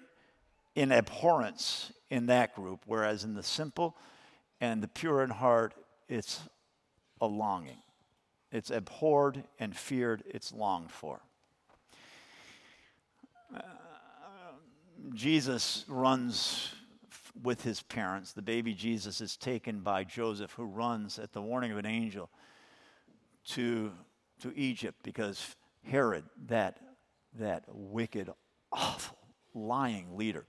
in 0.77 0.93
abhorrence 0.93 1.91
in 2.11 2.27
that 2.27 2.55
group, 2.55 2.81
whereas 2.87 3.25
in 3.25 3.35
the 3.35 3.43
simple 3.43 3.97
and 4.61 4.83
the 4.83 4.89
pure 4.89 5.23
in 5.23 5.31
heart, 5.31 5.75
it's 6.09 6.41
a 7.21 7.27
longing. 7.27 7.79
It's 8.57 8.71
abhorred 8.71 9.45
and 9.61 9.77
feared, 9.77 10.23
it's 10.27 10.51
longed 10.51 10.91
for. 10.91 11.21
Jesus 15.13 15.85
runs 15.89 16.75
with 17.43 17.63
his 17.63 17.83
parents. 17.83 18.33
The 18.33 18.41
baby 18.41 18.73
Jesus 18.73 19.21
is 19.21 19.37
taken 19.37 19.81
by 19.81 20.05
Joseph, 20.05 20.53
who 20.53 20.65
runs 20.65 21.19
at 21.19 21.35
the 21.35 21.43
warning 21.43 21.71
of 21.71 21.77
an 21.77 21.85
angel 21.85 22.31
to, 23.49 23.93
to 24.41 24.57
Egypt 24.57 25.01
because 25.03 25.55
Herod, 25.85 26.25
that, 26.47 26.79
that 27.39 27.65
wicked, 27.69 28.31
awful, 28.73 29.19
lying 29.53 30.17
leader, 30.17 30.47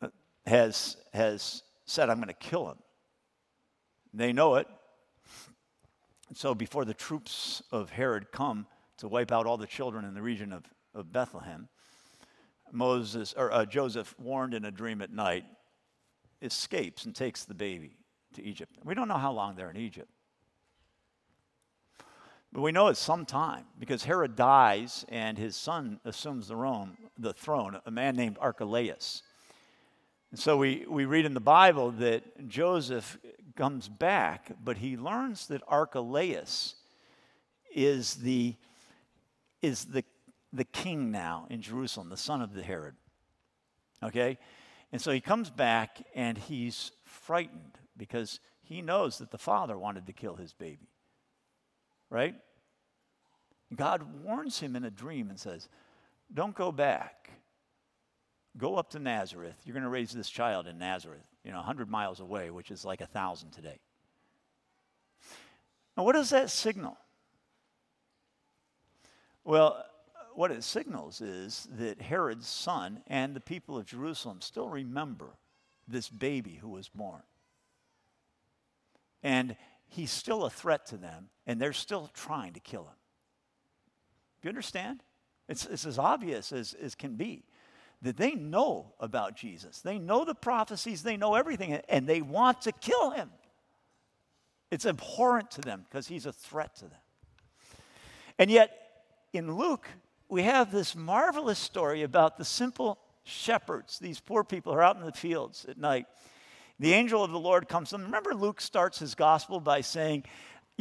uh, 0.00 0.06
has, 0.46 0.98
has 1.12 1.64
said, 1.84 2.10
I'm 2.10 2.18
going 2.18 2.28
to 2.28 2.34
kill 2.34 2.70
him. 2.70 2.78
They 4.14 4.32
know 4.32 4.54
it. 4.54 4.68
And 6.32 6.38
so 6.38 6.54
before 6.54 6.86
the 6.86 6.94
troops 6.94 7.62
of 7.70 7.90
Herod 7.90 8.32
come, 8.32 8.66
to 8.96 9.06
wipe 9.06 9.30
out 9.30 9.44
all 9.44 9.58
the 9.58 9.66
children 9.66 10.06
in 10.06 10.14
the 10.14 10.22
region 10.22 10.50
of, 10.50 10.64
of 10.94 11.12
Bethlehem. 11.12 11.68
Moses 12.72 13.34
or 13.36 13.52
uh, 13.52 13.66
Joseph, 13.66 14.14
warned 14.18 14.54
in 14.54 14.64
a 14.64 14.70
dream 14.70 15.02
at 15.02 15.12
night, 15.12 15.44
escapes 16.40 17.04
and 17.04 17.14
takes 17.14 17.44
the 17.44 17.52
baby 17.52 17.98
to 18.32 18.42
Egypt. 18.42 18.72
We 18.82 18.94
don't 18.94 19.08
know 19.08 19.18
how 19.18 19.30
long 19.30 19.56
they're 19.56 19.68
in 19.68 19.76
Egypt. 19.76 20.08
But 22.50 22.62
we 22.62 22.72
know 22.72 22.88
it's 22.88 22.98
some 22.98 23.26
time 23.26 23.66
because 23.78 24.04
Herod 24.04 24.34
dies 24.34 25.04
and 25.10 25.36
his 25.36 25.54
son 25.54 26.00
assumes 26.02 26.48
the, 26.48 26.56
Rome, 26.56 26.96
the 27.18 27.34
throne, 27.34 27.78
a 27.84 27.90
man 27.90 28.16
named 28.16 28.38
Archelaus. 28.40 29.22
And 30.30 30.40
so 30.40 30.56
we, 30.56 30.86
we 30.88 31.04
read 31.04 31.26
in 31.26 31.34
the 31.34 31.40
Bible 31.40 31.90
that 31.90 32.48
Joseph 32.48 33.18
comes 33.52 33.88
back, 33.88 34.52
but 34.62 34.78
he 34.78 34.96
learns 34.96 35.46
that 35.48 35.62
Archelaus 35.68 36.74
is 37.74 38.14
the, 38.16 38.54
is 39.60 39.86
the, 39.86 40.04
the 40.52 40.64
king 40.64 41.10
now 41.10 41.46
in 41.50 41.62
Jerusalem, 41.62 42.08
the 42.08 42.16
son 42.16 42.42
of 42.42 42.54
the 42.54 42.62
Herod. 42.62 42.94
Okay? 44.02 44.38
And 44.92 45.00
so 45.00 45.10
he 45.10 45.20
comes 45.20 45.50
back 45.50 46.04
and 46.14 46.36
he's 46.36 46.92
frightened 47.04 47.78
because 47.96 48.40
he 48.62 48.82
knows 48.82 49.18
that 49.18 49.30
the 49.30 49.38
father 49.38 49.78
wanted 49.78 50.06
to 50.06 50.12
kill 50.12 50.36
his 50.36 50.52
baby. 50.52 50.88
Right? 52.10 52.34
God 53.74 54.22
warns 54.22 54.60
him 54.60 54.76
in 54.76 54.84
a 54.84 54.90
dream 54.90 55.30
and 55.30 55.38
says, 55.38 55.68
Don't 56.32 56.54
go 56.54 56.70
back. 56.72 57.30
Go 58.56 58.76
up 58.76 58.90
to 58.90 58.98
Nazareth. 58.98 59.56
You're 59.64 59.72
going 59.72 59.82
to 59.82 59.88
raise 59.88 60.12
this 60.12 60.28
child 60.28 60.66
in 60.66 60.78
Nazareth, 60.78 61.26
you 61.44 61.50
know, 61.50 61.58
100 61.58 61.88
miles 61.88 62.20
away, 62.20 62.50
which 62.50 62.70
is 62.70 62.84
like 62.84 63.00
a 63.00 63.04
1,000 63.04 63.50
today. 63.50 63.78
Now, 65.96 66.04
what 66.04 66.12
does 66.12 66.30
that 66.30 66.50
signal? 66.50 66.96
Well, 69.44 69.84
what 70.34 70.50
it 70.50 70.64
signals 70.64 71.20
is 71.20 71.68
that 71.78 72.00
Herod's 72.00 72.48
son 72.48 73.02
and 73.06 73.34
the 73.34 73.40
people 73.40 73.76
of 73.76 73.84
Jerusalem 73.84 74.40
still 74.40 74.68
remember 74.68 75.36
this 75.86 76.08
baby 76.08 76.58
who 76.60 76.70
was 76.70 76.88
born. 76.88 77.22
And 79.22 79.56
he's 79.88 80.10
still 80.10 80.44
a 80.44 80.50
threat 80.50 80.86
to 80.86 80.96
them, 80.96 81.28
and 81.46 81.60
they're 81.60 81.72
still 81.72 82.10
trying 82.14 82.54
to 82.54 82.60
kill 82.60 82.84
him. 82.84 82.96
Do 84.40 84.48
you 84.48 84.50
understand? 84.50 85.02
It's, 85.48 85.66
it's 85.66 85.84
as 85.84 85.98
obvious 85.98 86.52
as, 86.52 86.74
as 86.74 86.94
can 86.94 87.16
be 87.16 87.44
that 88.02 88.16
they 88.16 88.34
know 88.34 88.92
about 89.00 89.36
Jesus. 89.36 89.80
They 89.80 89.98
know 89.98 90.24
the 90.24 90.34
prophecies, 90.34 91.02
they 91.02 91.16
know 91.16 91.34
everything, 91.34 91.74
and 91.88 92.06
they 92.06 92.20
want 92.20 92.62
to 92.62 92.72
kill 92.72 93.10
him. 93.10 93.30
It's 94.70 94.86
abhorrent 94.86 95.50
to 95.52 95.60
them 95.60 95.84
because 95.88 96.08
he's 96.08 96.26
a 96.26 96.32
threat 96.32 96.74
to 96.76 96.86
them. 96.86 96.98
And 98.38 98.50
yet, 98.50 98.70
in 99.32 99.54
Luke, 99.54 99.86
we 100.28 100.42
have 100.42 100.72
this 100.72 100.96
marvelous 100.96 101.58
story 101.58 102.02
about 102.02 102.38
the 102.38 102.44
simple 102.44 102.98
shepherds, 103.24 103.98
these 103.98 104.18
poor 104.18 104.42
people 104.42 104.72
are 104.72 104.82
out 104.82 104.96
in 104.96 105.04
the 105.04 105.12
fields 105.12 105.64
at 105.68 105.78
night. 105.78 106.06
The 106.80 106.94
angel 106.94 107.22
of 107.22 107.30
the 107.30 107.38
Lord 107.38 107.68
comes 107.68 107.90
to 107.90 107.96
them. 107.96 108.06
Remember, 108.06 108.34
Luke 108.34 108.60
starts 108.60 108.98
his 108.98 109.14
gospel 109.14 109.60
by 109.60 109.82
saying, 109.82 110.24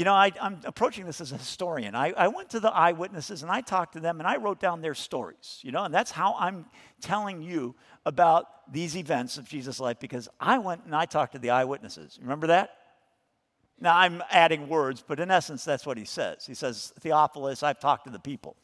you 0.01 0.05
know, 0.05 0.15
I, 0.15 0.31
am 0.41 0.59
approaching 0.65 1.05
this 1.05 1.21
as 1.21 1.31
a 1.31 1.37
historian. 1.37 1.93
I, 1.93 2.11
I, 2.17 2.27
went 2.27 2.49
to 2.49 2.59
the 2.59 2.71
eyewitnesses 2.71 3.43
and 3.43 3.51
I 3.51 3.61
talked 3.61 3.93
to 3.93 3.99
them 3.99 4.19
and 4.19 4.25
I 4.27 4.37
wrote 4.37 4.59
down 4.59 4.81
their 4.81 4.95
stories, 4.95 5.59
you 5.61 5.71
know, 5.71 5.83
and 5.83 5.93
that's 5.93 6.09
how 6.09 6.33
I'm 6.39 6.65
telling 7.01 7.43
you 7.43 7.75
about 8.03 8.47
these 8.73 8.97
events 8.97 9.37
of 9.37 9.47
Jesus' 9.47 9.79
life 9.79 9.99
because 9.99 10.27
I 10.39 10.57
went 10.57 10.85
and 10.85 10.95
I 10.95 11.05
talked 11.05 11.33
to 11.33 11.37
the 11.37 11.51
eyewitnesses. 11.51 12.17
Remember 12.19 12.47
that? 12.47 12.71
Now, 13.79 13.95
I'm 13.95 14.23
adding 14.31 14.67
words, 14.69 15.03
but 15.07 15.19
in 15.19 15.29
essence, 15.29 15.63
that's 15.63 15.85
what 15.85 15.99
he 15.99 16.05
says. 16.05 16.47
He 16.47 16.55
says, 16.55 16.93
Theophilus, 16.99 17.61
I've 17.61 17.79
talked 17.79 18.05
to 18.05 18.11
the 18.11 18.17
people. 18.17 18.55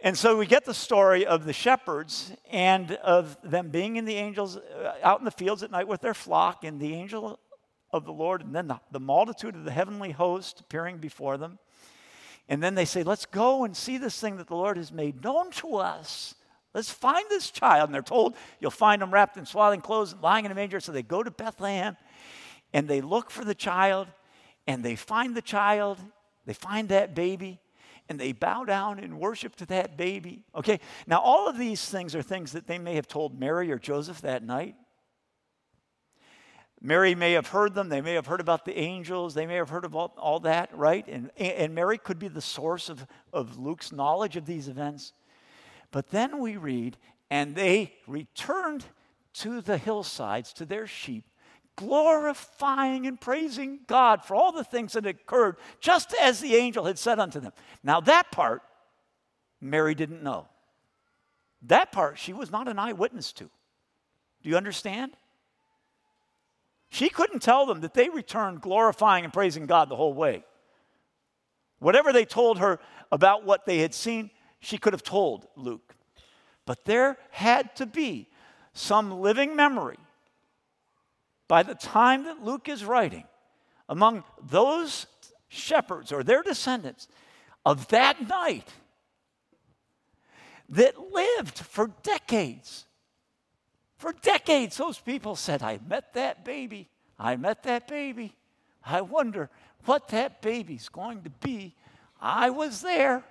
And 0.00 0.18
so 0.18 0.36
we 0.36 0.44
get 0.44 0.66
the 0.66 0.74
story 0.74 1.24
of 1.24 1.46
the 1.46 1.54
shepherds 1.54 2.30
and 2.50 2.92
of 2.96 3.38
them 3.42 3.70
being 3.70 3.96
in 3.96 4.04
the 4.04 4.16
angels 4.16 4.58
uh, 4.58 4.92
out 5.02 5.20
in 5.20 5.24
the 5.24 5.30
fields 5.30 5.62
at 5.62 5.70
night 5.70 5.88
with 5.88 6.02
their 6.02 6.12
flock, 6.12 6.62
and 6.62 6.78
the 6.78 6.92
angel 6.92 7.40
of 7.98 8.06
the 8.06 8.12
Lord, 8.12 8.40
and 8.40 8.54
then 8.54 8.68
the, 8.68 8.80
the 8.90 9.00
multitude 9.00 9.54
of 9.54 9.64
the 9.64 9.70
heavenly 9.70 10.12
host 10.12 10.60
appearing 10.60 10.96
before 10.96 11.36
them. 11.36 11.58
And 12.48 12.62
then 12.62 12.74
they 12.74 12.86
say, 12.86 13.02
Let's 13.02 13.26
go 13.26 13.64
and 13.64 13.76
see 13.76 13.98
this 13.98 14.18
thing 14.18 14.38
that 14.38 14.46
the 14.46 14.56
Lord 14.56 14.78
has 14.78 14.90
made 14.90 15.22
known 15.22 15.50
to 15.52 15.76
us. 15.76 16.34
Let's 16.74 16.90
find 16.90 17.26
this 17.28 17.50
child. 17.50 17.88
And 17.88 17.94
they're 17.94 18.00
told, 18.00 18.36
You'll 18.60 18.70
find 18.70 19.02
him 19.02 19.12
wrapped 19.12 19.36
in 19.36 19.44
swaddling 19.44 19.82
clothes, 19.82 20.12
and 20.12 20.22
lying 20.22 20.46
in 20.46 20.52
a 20.52 20.54
manger. 20.54 20.80
So 20.80 20.92
they 20.92 21.02
go 21.02 21.22
to 21.22 21.30
Bethlehem 21.30 21.96
and 22.72 22.88
they 22.88 23.00
look 23.00 23.30
for 23.30 23.44
the 23.44 23.54
child, 23.54 24.08
and 24.66 24.84
they 24.84 24.94
find 24.96 25.34
the 25.34 25.42
child. 25.42 25.98
They 26.46 26.54
find 26.54 26.88
that 26.88 27.14
baby 27.14 27.60
and 28.08 28.18
they 28.18 28.32
bow 28.32 28.64
down 28.64 28.98
and 28.98 29.20
worship 29.20 29.54
to 29.56 29.66
that 29.66 29.96
baby. 29.96 30.42
Okay, 30.54 30.80
now 31.06 31.20
all 31.20 31.48
of 31.48 31.58
these 31.58 31.88
things 31.88 32.14
are 32.14 32.22
things 32.22 32.52
that 32.52 32.66
they 32.66 32.78
may 32.78 32.94
have 32.94 33.06
told 33.06 33.38
Mary 33.38 33.70
or 33.70 33.78
Joseph 33.78 34.22
that 34.22 34.42
night. 34.42 34.76
Mary 36.80 37.14
may 37.14 37.32
have 37.32 37.48
heard 37.48 37.74
them. 37.74 37.88
They 37.88 38.00
may 38.00 38.14
have 38.14 38.26
heard 38.26 38.40
about 38.40 38.64
the 38.64 38.78
angels. 38.78 39.34
They 39.34 39.46
may 39.46 39.56
have 39.56 39.70
heard 39.70 39.84
all, 39.92 40.14
all 40.16 40.40
that, 40.40 40.70
right? 40.76 41.06
And, 41.08 41.30
and 41.36 41.74
Mary 41.74 41.98
could 41.98 42.18
be 42.18 42.28
the 42.28 42.40
source 42.40 42.88
of, 42.88 43.06
of 43.32 43.58
Luke's 43.58 43.90
knowledge 43.90 44.36
of 44.36 44.46
these 44.46 44.68
events. 44.68 45.12
But 45.90 46.10
then 46.10 46.38
we 46.38 46.56
read, 46.56 46.96
and 47.30 47.56
they 47.56 47.94
returned 48.06 48.84
to 49.34 49.60
the 49.60 49.78
hillsides, 49.78 50.52
to 50.54 50.64
their 50.64 50.86
sheep, 50.86 51.24
glorifying 51.76 53.06
and 53.06 53.20
praising 53.20 53.80
God 53.86 54.24
for 54.24 54.34
all 54.34 54.52
the 54.52 54.64
things 54.64 54.92
that 54.92 55.06
occurred, 55.06 55.56
just 55.80 56.14
as 56.20 56.40
the 56.40 56.54
angel 56.54 56.84
had 56.84 56.98
said 56.98 57.18
unto 57.18 57.40
them. 57.40 57.52
Now, 57.82 58.00
that 58.02 58.30
part, 58.30 58.62
Mary 59.60 59.94
didn't 59.94 60.22
know. 60.22 60.46
That 61.62 61.90
part, 61.90 62.18
she 62.18 62.32
was 62.32 62.52
not 62.52 62.68
an 62.68 62.78
eyewitness 62.78 63.32
to. 63.34 63.44
Do 64.42 64.48
you 64.48 64.56
understand? 64.56 65.12
She 66.90 67.08
couldn't 67.08 67.42
tell 67.42 67.66
them 67.66 67.80
that 67.80 67.94
they 67.94 68.08
returned 68.08 68.60
glorifying 68.60 69.24
and 69.24 69.32
praising 69.32 69.66
God 69.66 69.88
the 69.88 69.96
whole 69.96 70.14
way. 70.14 70.44
Whatever 71.78 72.12
they 72.12 72.24
told 72.24 72.58
her 72.58 72.80
about 73.12 73.44
what 73.44 73.66
they 73.66 73.78
had 73.78 73.94
seen, 73.94 74.30
she 74.60 74.78
could 74.78 74.92
have 74.92 75.02
told 75.02 75.46
Luke. 75.56 75.94
But 76.66 76.84
there 76.84 77.18
had 77.30 77.76
to 77.76 77.86
be 77.86 78.28
some 78.72 79.20
living 79.20 79.54
memory 79.54 79.98
by 81.46 81.62
the 81.62 81.74
time 81.74 82.24
that 82.24 82.42
Luke 82.42 82.68
is 82.68 82.84
writing, 82.84 83.24
among 83.88 84.24
those 84.42 85.06
shepherds 85.48 86.12
or 86.12 86.22
their 86.22 86.42
descendants 86.42 87.08
of 87.64 87.88
that 87.88 88.28
night 88.28 88.68
that 90.68 91.10
lived 91.12 91.58
for 91.58 91.90
decades. 92.02 92.86
For 93.98 94.12
decades, 94.22 94.76
those 94.76 94.98
people 94.98 95.36
said, 95.36 95.62
I 95.62 95.80
met 95.86 96.14
that 96.14 96.44
baby. 96.44 96.88
I 97.18 97.36
met 97.36 97.64
that 97.64 97.88
baby. 97.88 98.36
I 98.84 99.00
wonder 99.00 99.50
what 99.84 100.08
that 100.08 100.40
baby's 100.40 100.88
going 100.88 101.22
to 101.22 101.30
be. 101.30 101.74
I 102.20 102.50
was 102.50 102.80
there. 102.80 103.24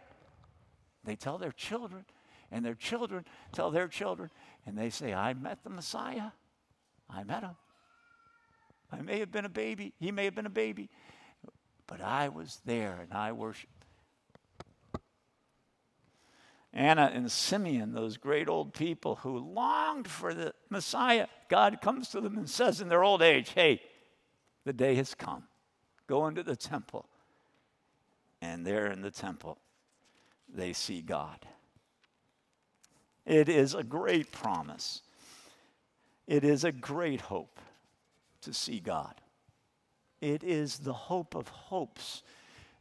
They 1.05 1.15
tell 1.15 1.37
their 1.37 1.53
children, 1.53 2.05
and 2.51 2.65
their 2.65 2.75
children 2.75 3.25
tell 3.53 3.71
their 3.71 3.87
children, 3.87 4.29
and 4.65 4.77
they 4.77 4.89
say, 4.89 5.13
I 5.13 5.33
met 5.33 5.63
the 5.63 5.69
Messiah. 5.69 6.31
I 7.09 7.23
met 7.23 7.43
him. 7.43 7.55
I 8.91 9.01
may 9.01 9.19
have 9.19 9.31
been 9.31 9.45
a 9.45 9.49
baby. 9.49 9.93
He 9.99 10.11
may 10.11 10.25
have 10.25 10.35
been 10.35 10.45
a 10.45 10.49
baby. 10.49 10.89
But 11.87 12.01
I 12.01 12.27
was 12.29 12.61
there 12.65 12.99
and 13.01 13.13
I 13.13 13.31
worshiped. 13.31 13.76
Anna 16.73 17.11
and 17.13 17.31
Simeon, 17.31 17.93
those 17.93 18.17
great 18.17 18.49
old 18.49 18.73
people 18.73 19.15
who 19.15 19.37
longed 19.37 20.07
for 20.07 20.33
the 20.33 20.53
Messiah, 20.69 21.27
God 21.49 21.81
comes 21.81 22.09
to 22.09 22.21
them 22.21 22.37
and 22.37 22.49
says 22.49 22.81
in 22.81 22.89
their 22.89 23.03
old 23.03 23.21
age, 23.21 23.51
Hey, 23.55 23.81
the 24.65 24.73
day 24.73 24.95
has 24.95 25.15
come. 25.15 25.43
Go 26.07 26.27
into 26.27 26.43
the 26.43 26.55
temple. 26.55 27.07
And 28.41 28.65
there 28.65 28.87
in 28.87 29.01
the 29.01 29.11
temple, 29.11 29.57
they 30.53 30.73
see 30.73 31.01
God. 31.01 31.39
It 33.25 33.49
is 33.49 33.73
a 33.73 33.83
great 33.83 34.31
promise, 34.31 35.01
it 36.27 36.43
is 36.43 36.63
a 36.63 36.71
great 36.71 37.21
hope 37.21 37.59
to 38.41 38.53
see 38.53 38.79
God. 38.79 39.15
It 40.21 40.43
is 40.43 40.79
the 40.79 40.93
hope 40.93 41.35
of 41.35 41.47
hopes 41.47 42.23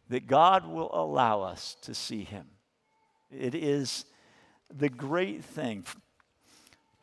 that 0.08 0.26
God 0.26 0.66
will 0.66 0.90
allow 0.92 1.42
us 1.42 1.76
to 1.82 1.94
see 1.94 2.24
Him. 2.24 2.46
It 3.38 3.54
is 3.54 4.04
the 4.74 4.88
great 4.88 5.44
thing. 5.44 5.84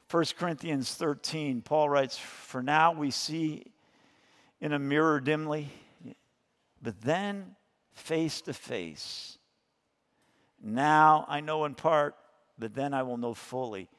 1 0.10 0.26
Corinthians 0.38 0.94
13, 0.96 1.62
Paul 1.62 1.90
writes, 1.90 2.18
For 2.18 2.62
now 2.62 2.92
we 2.92 3.12
see 3.12 3.72
in 4.62 4.74
a 4.74 4.80
mirror 4.80 5.20
dimly, 5.20 5.70
but 6.82 7.02
then 7.02 7.56
face 7.94 8.42
to 8.42 8.54
face. 8.54 9.38
Now 10.62 11.26
I 11.28 11.42
know 11.42 11.66
in 11.66 11.76
part, 11.76 12.16
but 12.58 12.74
then 12.74 12.94
I 12.94 13.04
will 13.04 13.18
know 13.18 13.34
fully, 13.34 13.90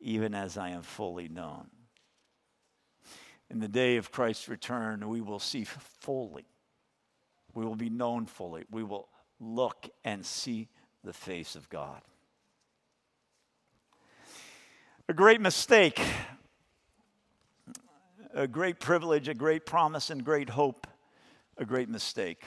even 0.00 0.34
as 0.34 0.58
I 0.58 0.70
am 0.70 0.82
fully 0.82 1.28
known 1.28 1.70
in 3.52 3.60
the 3.60 3.68
day 3.68 3.98
of 3.98 4.10
Christ's 4.10 4.48
return, 4.48 5.06
we 5.06 5.20
will 5.20 5.38
see 5.38 5.64
fully. 5.64 6.46
We 7.54 7.66
will 7.66 7.76
be 7.76 7.90
known 7.90 8.24
fully. 8.24 8.64
We 8.70 8.82
will 8.82 9.08
look 9.38 9.90
and 10.04 10.24
see 10.24 10.68
the 11.04 11.12
face 11.12 11.56
of 11.56 11.68
God. 11.68 12.00
A 15.08 15.12
great 15.12 15.40
mistake, 15.40 16.00
a 18.32 18.46
great 18.46 18.78
privilege, 18.78 19.28
a 19.28 19.34
great 19.34 19.66
promise, 19.66 20.10
and 20.10 20.24
great 20.24 20.50
hope, 20.50 20.86
a 21.58 21.64
great 21.64 21.88
mistake. 21.88 22.44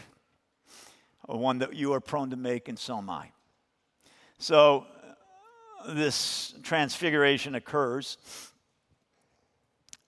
One 1.26 1.60
that 1.60 1.76
you 1.76 1.94
are 1.94 2.00
prone 2.00 2.30
to 2.30 2.38
make, 2.38 2.70
and 2.70 2.80
so 2.80 2.98
am 2.98 3.10
I. 3.10 3.32
So, 4.38 4.86
this 5.88 6.54
transfiguration 6.63 7.56
occurs, 7.56 8.18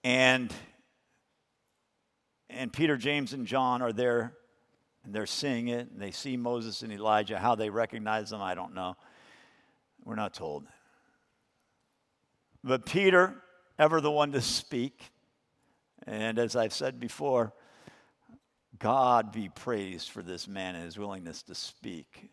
and, 0.02 0.52
and 2.48 2.72
Peter, 2.72 2.96
James, 2.96 3.32
and 3.32 3.46
John 3.46 3.82
are 3.82 3.92
there, 3.92 4.32
and 5.08 5.14
they're 5.14 5.24
seeing 5.24 5.68
it, 5.68 5.90
and 5.90 6.02
they 6.02 6.10
see 6.10 6.36
Moses 6.36 6.82
and 6.82 6.92
Elijah. 6.92 7.38
How 7.38 7.54
they 7.54 7.70
recognize 7.70 8.28
them, 8.28 8.42
I 8.42 8.54
don't 8.54 8.74
know. 8.74 8.94
We're 10.04 10.16
not 10.16 10.34
told. 10.34 10.66
But 12.62 12.84
Peter, 12.84 13.34
ever 13.78 14.02
the 14.02 14.10
one 14.10 14.32
to 14.32 14.42
speak, 14.42 15.10
and 16.06 16.38
as 16.38 16.56
I've 16.56 16.74
said 16.74 17.00
before, 17.00 17.54
God 18.78 19.32
be 19.32 19.48
praised 19.48 20.10
for 20.10 20.22
this 20.22 20.46
man 20.46 20.74
and 20.74 20.84
his 20.84 20.98
willingness 20.98 21.42
to 21.44 21.54
speak. 21.54 22.28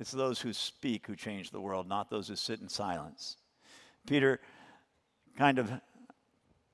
It's 0.00 0.10
those 0.10 0.40
who 0.40 0.52
speak 0.52 1.06
who 1.06 1.14
change 1.14 1.52
the 1.52 1.60
world, 1.60 1.88
not 1.88 2.10
those 2.10 2.26
who 2.26 2.34
sit 2.34 2.60
in 2.60 2.68
silence. 2.68 3.36
Peter, 4.04 4.40
kind 5.38 5.60
of 5.60 5.70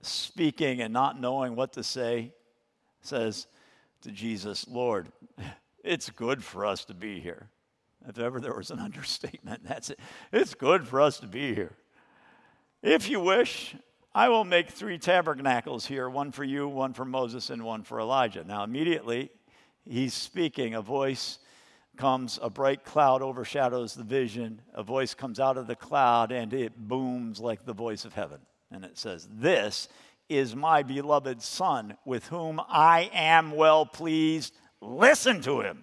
speaking 0.00 0.80
and 0.80 0.94
not 0.94 1.20
knowing 1.20 1.56
what 1.56 1.74
to 1.74 1.82
say, 1.82 2.32
says 3.02 3.46
to 4.02 4.10
Jesus, 4.10 4.66
Lord, 4.68 5.08
it's 5.84 6.10
good 6.10 6.42
for 6.42 6.66
us 6.66 6.84
to 6.86 6.94
be 6.94 7.20
here. 7.20 7.48
If 8.08 8.18
ever 8.18 8.40
there 8.40 8.54
was 8.54 8.70
an 8.70 8.78
understatement, 8.80 9.64
that's 9.64 9.90
it. 9.90 10.00
It's 10.32 10.54
good 10.54 10.86
for 10.86 11.00
us 11.00 11.18
to 11.20 11.26
be 11.26 11.54
here. 11.54 11.72
If 12.82 13.10
you 13.10 13.20
wish, 13.20 13.74
I 14.14 14.28
will 14.28 14.44
make 14.44 14.70
three 14.70 14.98
tabernacles 14.98 15.86
here 15.86 16.08
one 16.08 16.32
for 16.32 16.44
you, 16.44 16.66
one 16.66 16.94
for 16.94 17.04
Moses, 17.04 17.50
and 17.50 17.62
one 17.62 17.82
for 17.82 18.00
Elijah. 18.00 18.42
Now, 18.42 18.64
immediately, 18.64 19.30
he's 19.84 20.14
speaking. 20.14 20.74
A 20.74 20.82
voice 20.82 21.38
comes, 21.96 22.38
a 22.42 22.48
bright 22.48 22.84
cloud 22.84 23.22
overshadows 23.22 23.94
the 23.94 24.02
vision. 24.02 24.62
A 24.74 24.82
voice 24.82 25.14
comes 25.14 25.38
out 25.38 25.58
of 25.58 25.66
the 25.66 25.76
cloud, 25.76 26.32
and 26.32 26.52
it 26.54 26.76
booms 26.76 27.38
like 27.38 27.64
the 27.64 27.74
voice 27.74 28.04
of 28.04 28.14
heaven. 28.14 28.40
And 28.72 28.84
it 28.84 28.96
says, 28.96 29.28
This 29.30 29.88
is 30.30 30.54
my 30.54 30.82
beloved 30.82 31.42
Son, 31.42 31.96
with 32.06 32.28
whom 32.28 32.60
I 32.68 33.10
am 33.12 33.50
well 33.50 33.84
pleased. 33.84 34.54
Listen 34.80 35.42
to 35.42 35.60
him. 35.60 35.82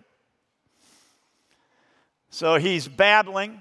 So 2.29 2.55
he's 2.55 2.87
babbling, 2.87 3.59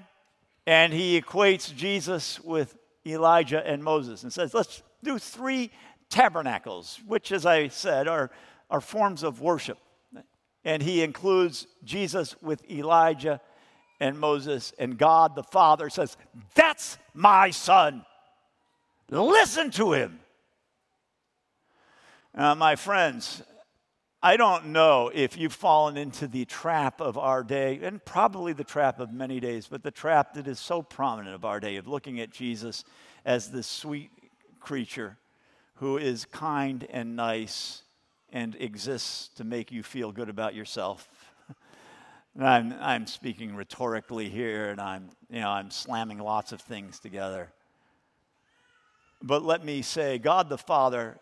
and 0.65 0.93
he 0.93 1.19
equates 1.19 1.75
Jesus 1.75 2.39
with 2.39 2.77
Elijah 3.05 3.65
and 3.65 3.83
Moses 3.83 4.23
and 4.23 4.31
says, 4.31 4.53
let's 4.53 4.81
do 5.03 5.19
three 5.19 5.71
tabernacles, 6.09 6.99
which, 7.05 7.31
as 7.31 7.45
I 7.45 7.67
said, 7.67 8.07
are, 8.07 8.31
are 8.69 8.81
forms 8.81 9.23
of 9.23 9.41
worship. 9.41 9.77
And 10.63 10.81
he 10.81 11.03
includes 11.03 11.67
Jesus 11.83 12.35
with 12.41 12.69
Elijah 12.69 13.41
and 13.99 14.19
Moses, 14.19 14.73
and 14.77 14.97
God 14.97 15.35
the 15.35 15.43
Father 15.43 15.89
says, 15.89 16.17
That's 16.55 16.97
my 17.13 17.49
son. 17.49 18.05
Listen 19.09 19.71
to 19.71 19.93
him. 19.93 20.19
Uh, 22.37 22.53
my 22.53 22.75
friends, 22.75 23.41
I 24.21 24.37
don't 24.37 24.67
know 24.67 25.09
if 25.11 25.35
you've 25.39 25.53
fallen 25.53 25.97
into 25.97 26.27
the 26.27 26.45
trap 26.45 27.01
of 27.01 27.17
our 27.17 27.43
day, 27.43 27.79
and 27.81 28.03
probably 28.05 28.53
the 28.53 28.63
trap 28.63 28.99
of 28.99 29.11
many 29.11 29.39
days, 29.39 29.65
but 29.67 29.81
the 29.81 29.89
trap 29.89 30.35
that 30.35 30.47
is 30.47 30.59
so 30.59 30.83
prominent 30.83 31.33
of 31.33 31.45
our 31.45 31.59
day 31.59 31.77
of 31.77 31.87
looking 31.87 32.19
at 32.19 32.29
Jesus 32.29 32.83
as 33.25 33.49
this 33.49 33.65
sweet 33.65 34.11
creature 34.59 35.17
who 35.77 35.97
is 35.97 36.25
kind 36.25 36.85
and 36.91 37.15
nice 37.15 37.81
and 38.31 38.55
exists 38.59 39.29
to 39.29 39.43
make 39.43 39.71
you 39.71 39.81
feel 39.81 40.11
good 40.11 40.29
about 40.29 40.53
yourself. 40.53 41.09
I'm, 42.39 42.75
I'm 42.79 43.07
speaking 43.07 43.55
rhetorically 43.55 44.29
here, 44.29 44.69
and 44.69 44.79
I'm, 44.79 45.09
you 45.31 45.41
know, 45.41 45.49
I'm 45.49 45.71
slamming 45.71 46.19
lots 46.19 46.51
of 46.51 46.61
things 46.61 46.99
together. 46.99 47.51
But 49.23 49.41
let 49.41 49.65
me 49.65 49.81
say, 49.81 50.19
God 50.19 50.49
the 50.49 50.59
Father 50.59 51.19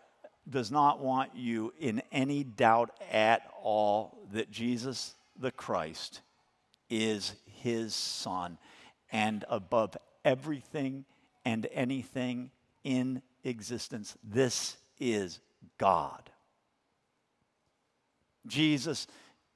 does 0.48 0.70
not 0.70 1.00
want 1.00 1.34
you 1.34 1.72
in 1.78 2.02
any 2.12 2.44
doubt 2.44 2.90
at 3.10 3.42
all 3.62 4.18
that 4.32 4.50
Jesus 4.50 5.14
the 5.38 5.50
Christ 5.50 6.20
is 6.88 7.34
his 7.46 7.94
son 7.94 8.58
and 9.10 9.44
above 9.48 9.96
everything 10.24 11.04
and 11.44 11.66
anything 11.72 12.50
in 12.84 13.22
existence, 13.44 14.16
this 14.22 14.76
is 14.98 15.40
God. 15.78 16.30
Jesus 18.46 19.06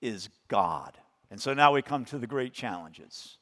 is 0.01 0.29
God. 0.49 0.99
And 1.31 1.41
so 1.41 1.55
now 1.55 1.73
we 1.73 1.83
come 1.83 2.05
to 2.07 2.19
the 2.19 2.27
great 2.27 2.53
challenges. 2.53 3.39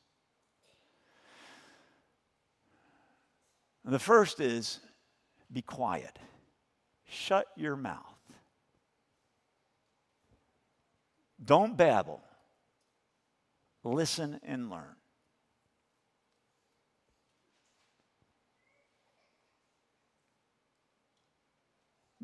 The 3.85 3.99
first 3.99 4.41
is 4.41 4.81
be 5.51 5.63
quiet. 5.63 6.19
Shut 7.09 7.47
your 7.57 7.77
mouth. 7.77 8.05
Don't 11.43 11.77
babble. 11.77 12.21
Listen 13.83 14.39
and 14.43 14.71
learn. 14.71 14.97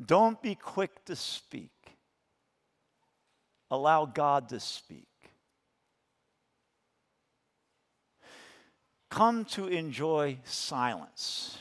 Don't 0.03 0.41
be 0.41 0.55
quick 0.55 1.05
to 1.05 1.15
speak. 1.15 1.71
Allow 3.71 4.05
God 4.05 4.49
to 4.49 4.59
speak. 4.59 5.07
Come 9.09 9.45
to 9.45 9.67
enjoy 9.67 10.37
silence. 10.43 11.57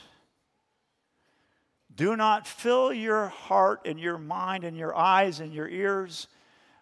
Do 1.97 2.17
not 2.17 2.47
fill 2.47 2.93
your 2.93 3.29
heart 3.29 3.83
and 3.85 4.01
your 4.01 4.19
mind 4.19 4.65
and 4.65 4.77
your 4.77 4.97
eyes 4.97 5.41
and 5.41 5.55
your 5.55 5.69
ears 5.69 6.27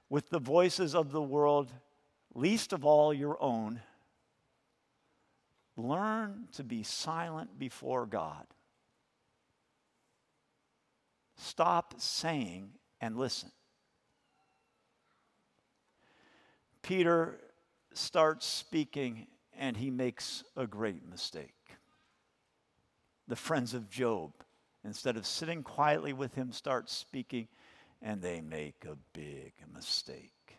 with 0.09 0.31
the 0.31 0.39
voices 0.39 0.95
of 0.95 1.13
the 1.13 1.23
world, 1.23 1.71
least 2.35 2.73
of 2.73 2.85
all 2.85 3.13
your 3.13 3.37
own. 3.43 3.81
Learn 5.77 6.49
to 6.53 6.65
be 6.65 6.83
silent 6.83 7.59
before 7.59 8.07
God. 8.07 8.47
Stop 11.37 11.95
saying 11.99 12.71
and 13.01 13.17
listen. 13.17 13.51
Peter 16.83 17.39
starts 17.93 18.47
speaking 18.47 19.27
and 19.59 19.77
he 19.77 19.91
makes 19.91 20.45
a 20.57 20.67
great 20.67 21.09
mistake. 21.09 21.55
The 23.29 23.37
friends 23.37 23.75
of 23.75 23.91
Job 23.91 24.33
instead 24.85 25.17
of 25.17 25.27
sitting 25.27 25.63
quietly 25.63 26.13
with 26.13 26.35
him, 26.35 26.53
start 26.53 26.91
speaking, 26.91 27.49
and 28.01 28.21
they 28.21 28.41
make 28.41 28.85
a 28.85 28.97
big 29.13 29.53
mistake. 29.73 30.59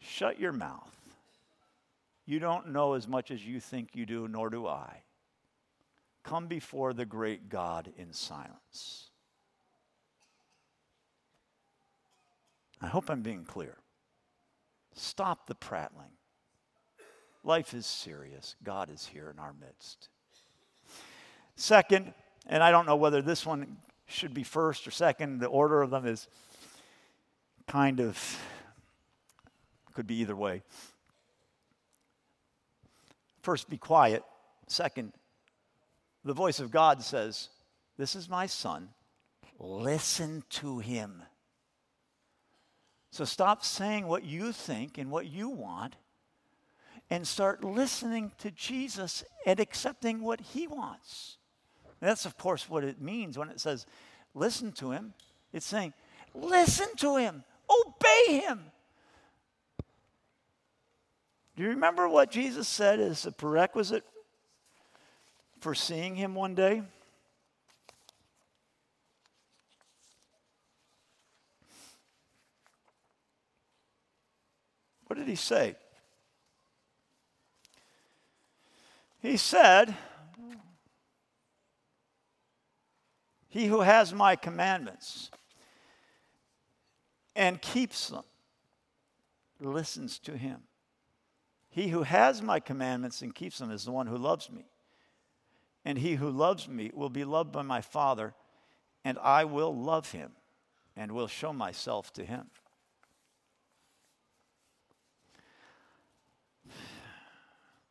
Shut 0.00 0.38
your 0.38 0.52
mouth. 0.52 0.94
You 2.26 2.38
don't 2.38 2.68
know 2.68 2.94
as 2.94 3.06
much 3.06 3.30
as 3.30 3.46
you 3.46 3.60
think 3.60 3.90
you 3.94 4.06
do, 4.06 4.28
nor 4.28 4.50
do 4.50 4.66
I. 4.66 5.02
Come 6.22 6.46
before 6.46 6.94
the 6.94 7.04
great 7.04 7.48
God 7.48 7.92
in 7.96 8.12
silence. 8.12 9.10
I 12.80 12.86
hope 12.86 13.08
I'm 13.08 13.22
being 13.22 13.44
clear. 13.44 13.76
Stop 14.94 15.46
the 15.46 15.54
prattling. 15.54 16.12
Life 17.42 17.74
is 17.74 17.86
serious. 17.86 18.56
God 18.62 18.90
is 18.90 19.06
here 19.06 19.30
in 19.30 19.38
our 19.38 19.54
midst. 19.58 20.08
Second, 21.56 22.14
and 22.46 22.62
I 22.62 22.70
don't 22.70 22.86
know 22.86 22.96
whether 22.96 23.22
this 23.22 23.46
one 23.46 23.76
should 24.06 24.34
be 24.34 24.42
first 24.42 24.86
or 24.86 24.90
second. 24.90 25.40
The 25.40 25.46
order 25.46 25.82
of 25.82 25.90
them 25.90 26.06
is 26.06 26.28
kind 27.66 28.00
of, 28.00 28.38
could 29.94 30.06
be 30.06 30.16
either 30.16 30.36
way. 30.36 30.62
First, 33.42 33.68
be 33.68 33.78
quiet. 33.78 34.22
Second, 34.68 35.12
the 36.24 36.32
voice 36.32 36.60
of 36.60 36.70
God 36.70 37.02
says, 37.02 37.50
This 37.96 38.14
is 38.14 38.28
my 38.28 38.46
son. 38.46 38.88
Listen 39.58 40.42
to 40.50 40.78
him. 40.78 41.22
So 43.10 43.24
stop 43.24 43.64
saying 43.64 44.06
what 44.08 44.24
you 44.24 44.50
think 44.50 44.98
and 44.98 45.10
what 45.10 45.26
you 45.26 45.48
want 45.48 45.94
and 47.10 47.26
start 47.26 47.62
listening 47.62 48.32
to 48.38 48.50
Jesus 48.50 49.22
and 49.46 49.60
accepting 49.60 50.22
what 50.22 50.40
he 50.40 50.66
wants. 50.66 51.38
And 52.04 52.10
that's, 52.10 52.26
of 52.26 52.36
course, 52.36 52.68
what 52.68 52.84
it 52.84 53.00
means 53.00 53.38
when 53.38 53.48
it 53.48 53.58
says, 53.58 53.86
listen 54.34 54.72
to 54.72 54.90
him. 54.90 55.14
It's 55.54 55.64
saying, 55.64 55.94
listen 56.34 56.88
to 56.96 57.16
him, 57.16 57.44
obey 57.70 58.40
him. 58.40 58.60
Do 61.56 61.62
you 61.62 61.70
remember 61.70 62.06
what 62.06 62.30
Jesus 62.30 62.68
said 62.68 63.00
is 63.00 63.24
a 63.24 63.32
prerequisite 63.32 64.04
for 65.60 65.74
seeing 65.74 66.14
him 66.14 66.34
one 66.34 66.54
day? 66.54 66.82
What 75.06 75.16
did 75.16 75.26
he 75.26 75.36
say? 75.36 75.74
He 79.22 79.38
said, 79.38 79.96
He 83.54 83.66
who 83.66 83.82
has 83.82 84.12
my 84.12 84.34
commandments 84.34 85.30
and 87.36 87.62
keeps 87.62 88.08
them 88.08 88.24
listens 89.60 90.18
to 90.18 90.36
him. 90.36 90.62
He 91.70 91.86
who 91.86 92.02
has 92.02 92.42
my 92.42 92.58
commandments 92.58 93.22
and 93.22 93.32
keeps 93.32 93.58
them 93.58 93.70
is 93.70 93.84
the 93.84 93.92
one 93.92 94.08
who 94.08 94.16
loves 94.16 94.50
me. 94.50 94.64
And 95.84 95.98
he 95.98 96.16
who 96.16 96.30
loves 96.30 96.66
me 96.66 96.90
will 96.92 97.10
be 97.10 97.22
loved 97.22 97.52
by 97.52 97.62
my 97.62 97.80
Father, 97.80 98.34
and 99.04 99.20
I 99.20 99.44
will 99.44 99.72
love 99.72 100.10
him 100.10 100.32
and 100.96 101.12
will 101.12 101.28
show 101.28 101.52
myself 101.52 102.12
to 102.14 102.24
him. 102.24 102.46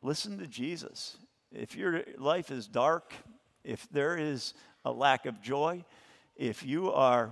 Listen 0.02 0.38
to 0.40 0.46
Jesus. 0.46 1.16
If 1.54 1.74
your 1.74 2.04
life 2.18 2.52
is 2.52 2.68
dark, 2.68 3.14
if 3.64 3.88
there 3.90 4.18
is 4.18 4.54
a 4.86 4.92
lack 4.92 5.26
of 5.26 5.42
joy, 5.42 5.84
if 6.36 6.66
you 6.66 6.92
are 6.92 7.32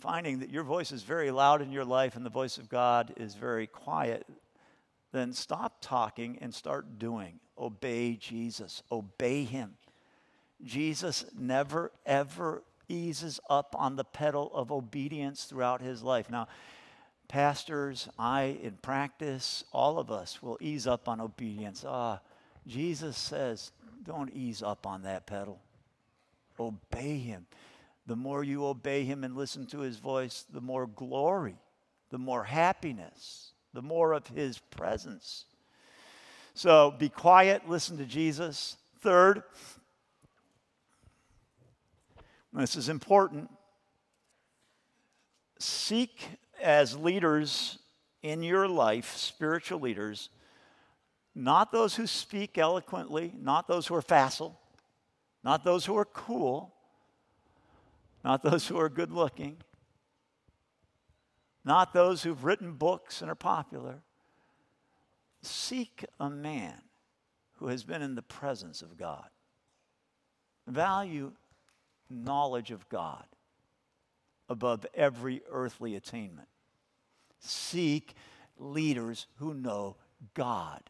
finding 0.00 0.40
that 0.40 0.50
your 0.50 0.64
voice 0.64 0.90
is 0.90 1.02
very 1.02 1.30
loud 1.30 1.62
in 1.62 1.70
your 1.70 1.84
life 1.84 2.16
and 2.16 2.26
the 2.26 2.30
voice 2.30 2.58
of 2.58 2.68
God 2.68 3.12
is 3.16 3.34
very 3.34 3.66
quiet, 3.66 4.26
then 5.12 5.32
stop 5.32 5.76
talking 5.80 6.38
and 6.40 6.52
start 6.52 6.98
doing. 6.98 7.38
Obey 7.56 8.16
Jesus, 8.16 8.82
obey 8.90 9.44
Him. 9.44 9.74
Jesus 10.64 11.24
never, 11.38 11.92
ever 12.06 12.62
eases 12.88 13.40
up 13.48 13.74
on 13.78 13.96
the 13.96 14.04
pedal 14.04 14.50
of 14.54 14.70
obedience 14.70 15.44
throughout 15.44 15.80
his 15.80 16.02
life. 16.02 16.30
Now, 16.30 16.48
pastors, 17.28 18.08
I 18.18 18.58
in 18.62 18.78
practice, 18.82 19.64
all 19.72 19.98
of 19.98 20.10
us 20.10 20.42
will 20.42 20.58
ease 20.60 20.86
up 20.86 21.08
on 21.08 21.20
obedience. 21.20 21.84
Ah, 21.86 22.20
Jesus 22.66 23.16
says, 23.16 23.72
don't 24.04 24.32
ease 24.34 24.62
up 24.62 24.86
on 24.86 25.02
that 25.02 25.26
pedal. 25.26 25.60
Obey 26.62 27.18
him. 27.18 27.46
The 28.06 28.16
more 28.16 28.42
you 28.42 28.64
obey 28.66 29.04
him 29.04 29.24
and 29.24 29.36
listen 29.36 29.66
to 29.66 29.80
his 29.80 29.98
voice, 29.98 30.44
the 30.52 30.60
more 30.60 30.86
glory, 30.86 31.56
the 32.10 32.18
more 32.18 32.44
happiness, 32.44 33.52
the 33.72 33.82
more 33.82 34.12
of 34.12 34.26
his 34.26 34.58
presence. 34.58 35.44
So 36.54 36.94
be 36.98 37.08
quiet, 37.08 37.68
listen 37.68 37.96
to 37.98 38.04
Jesus. 38.04 38.76
Third, 39.00 39.42
this 42.52 42.76
is 42.76 42.88
important, 42.88 43.50
seek 45.58 46.22
as 46.60 46.96
leaders 46.96 47.78
in 48.22 48.42
your 48.42 48.68
life, 48.68 49.16
spiritual 49.16 49.80
leaders, 49.80 50.28
not 51.34 51.72
those 51.72 51.94
who 51.94 52.06
speak 52.06 52.58
eloquently, 52.58 53.32
not 53.40 53.66
those 53.66 53.86
who 53.86 53.94
are 53.94 54.02
facile, 54.02 54.58
not 55.44 55.64
those 55.64 55.86
who 55.86 55.96
are 55.96 56.04
cool, 56.04 56.72
not 58.24 58.42
those 58.42 58.68
who 58.68 58.78
are 58.78 58.88
good 58.88 59.12
looking, 59.12 59.56
not 61.64 61.92
those 61.92 62.22
who've 62.22 62.44
written 62.44 62.72
books 62.72 63.20
and 63.22 63.30
are 63.30 63.36
popular. 63.36 64.02
Seek 65.42 66.04
a 66.20 66.30
man 66.30 66.80
who 67.54 67.68
has 67.68 67.84
been 67.84 68.02
in 68.02 68.14
the 68.14 68.22
presence 68.22 68.82
of 68.82 68.96
God. 68.96 69.28
Value 70.66 71.32
knowledge 72.08 72.70
of 72.70 72.88
God 72.88 73.24
above 74.48 74.86
every 74.94 75.42
earthly 75.50 75.94
attainment. 75.94 76.48
Seek 77.40 78.14
leaders 78.58 79.26
who 79.36 79.54
know 79.54 79.96
God. 80.34 80.82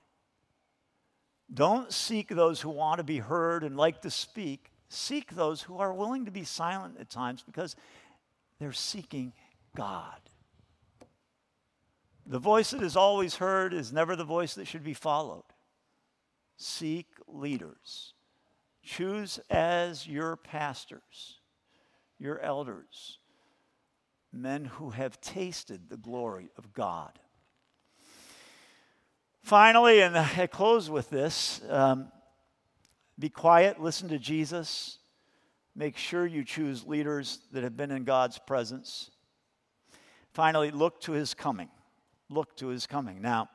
Don't 1.52 1.92
seek 1.92 2.28
those 2.28 2.60
who 2.60 2.70
want 2.70 2.98
to 2.98 3.04
be 3.04 3.18
heard 3.18 3.62
and 3.62 3.76
like 3.76 4.02
to 4.02 4.10
speak. 4.10 4.70
Seek 4.88 5.34
those 5.34 5.62
who 5.62 5.78
are 5.78 5.92
willing 5.92 6.24
to 6.24 6.30
be 6.30 6.44
silent 6.44 6.96
at 6.98 7.10
times 7.10 7.42
because 7.42 7.76
they're 8.58 8.72
seeking 8.72 9.32
God. 9.76 10.20
The 12.26 12.38
voice 12.38 12.70
that 12.70 12.82
is 12.82 12.96
always 12.96 13.36
heard 13.36 13.74
is 13.74 13.92
never 13.92 14.16
the 14.16 14.24
voice 14.24 14.54
that 14.54 14.66
should 14.66 14.84
be 14.84 14.94
followed. 14.94 15.44
Seek 16.56 17.08
leaders. 17.26 18.14
Choose 18.82 19.40
as 19.50 20.06
your 20.06 20.36
pastors, 20.36 21.40
your 22.18 22.38
elders, 22.40 23.18
men 24.32 24.64
who 24.64 24.90
have 24.90 25.20
tasted 25.20 25.88
the 25.88 25.96
glory 25.96 26.50
of 26.56 26.72
God. 26.72 27.18
Finally, 29.42 30.00
and 30.00 30.16
I 30.16 30.46
close 30.50 30.88
with 30.88 31.10
this 31.10 31.60
um, 31.68 32.10
be 33.18 33.28
quiet, 33.28 33.80
listen 33.80 34.08
to 34.08 34.18
Jesus. 34.18 34.98
Make 35.74 35.96
sure 35.96 36.26
you 36.26 36.44
choose 36.44 36.86
leaders 36.86 37.40
that 37.52 37.62
have 37.62 37.76
been 37.76 37.90
in 37.90 38.04
God's 38.04 38.38
presence. 38.38 39.10
Finally, 40.32 40.70
look 40.70 41.00
to 41.02 41.12
his 41.12 41.34
coming. 41.34 41.68
Look 42.28 42.56
to 42.56 42.68
his 42.68 42.86
coming. 42.86 43.20
Now, 43.20 43.48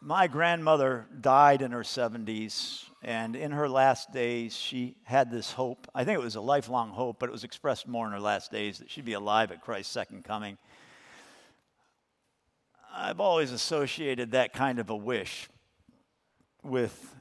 my 0.00 0.26
grandmother 0.26 1.06
died 1.20 1.62
in 1.62 1.72
her 1.72 1.82
70s, 1.82 2.84
and 3.02 3.36
in 3.36 3.52
her 3.52 3.68
last 3.68 4.12
days, 4.12 4.56
she 4.56 4.96
had 5.04 5.30
this 5.30 5.52
hope. 5.52 5.86
I 5.94 6.04
think 6.04 6.18
it 6.18 6.22
was 6.22 6.36
a 6.36 6.40
lifelong 6.40 6.90
hope, 6.90 7.18
but 7.20 7.28
it 7.28 7.32
was 7.32 7.44
expressed 7.44 7.86
more 7.86 8.06
in 8.06 8.12
her 8.12 8.20
last 8.20 8.50
days 8.50 8.78
that 8.78 8.90
she'd 8.90 9.04
be 9.04 9.12
alive 9.12 9.52
at 9.52 9.60
Christ's 9.60 9.92
second 9.92 10.24
coming. 10.24 10.56
I've 12.92 13.20
always 13.20 13.52
associated 13.52 14.32
that 14.32 14.52
kind 14.52 14.78
of 14.78 14.90
a 14.90 14.96
wish 14.96 15.48
with 16.62 17.14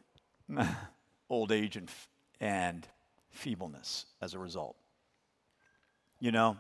old 1.30 1.51
age 1.51 1.76
and, 1.76 1.89
and 2.39 2.88
feebleness 3.30 4.05
as 4.22 4.34
a 4.34 4.39
result. 4.39 4.76
You 6.20 6.32
know, 6.32 6.57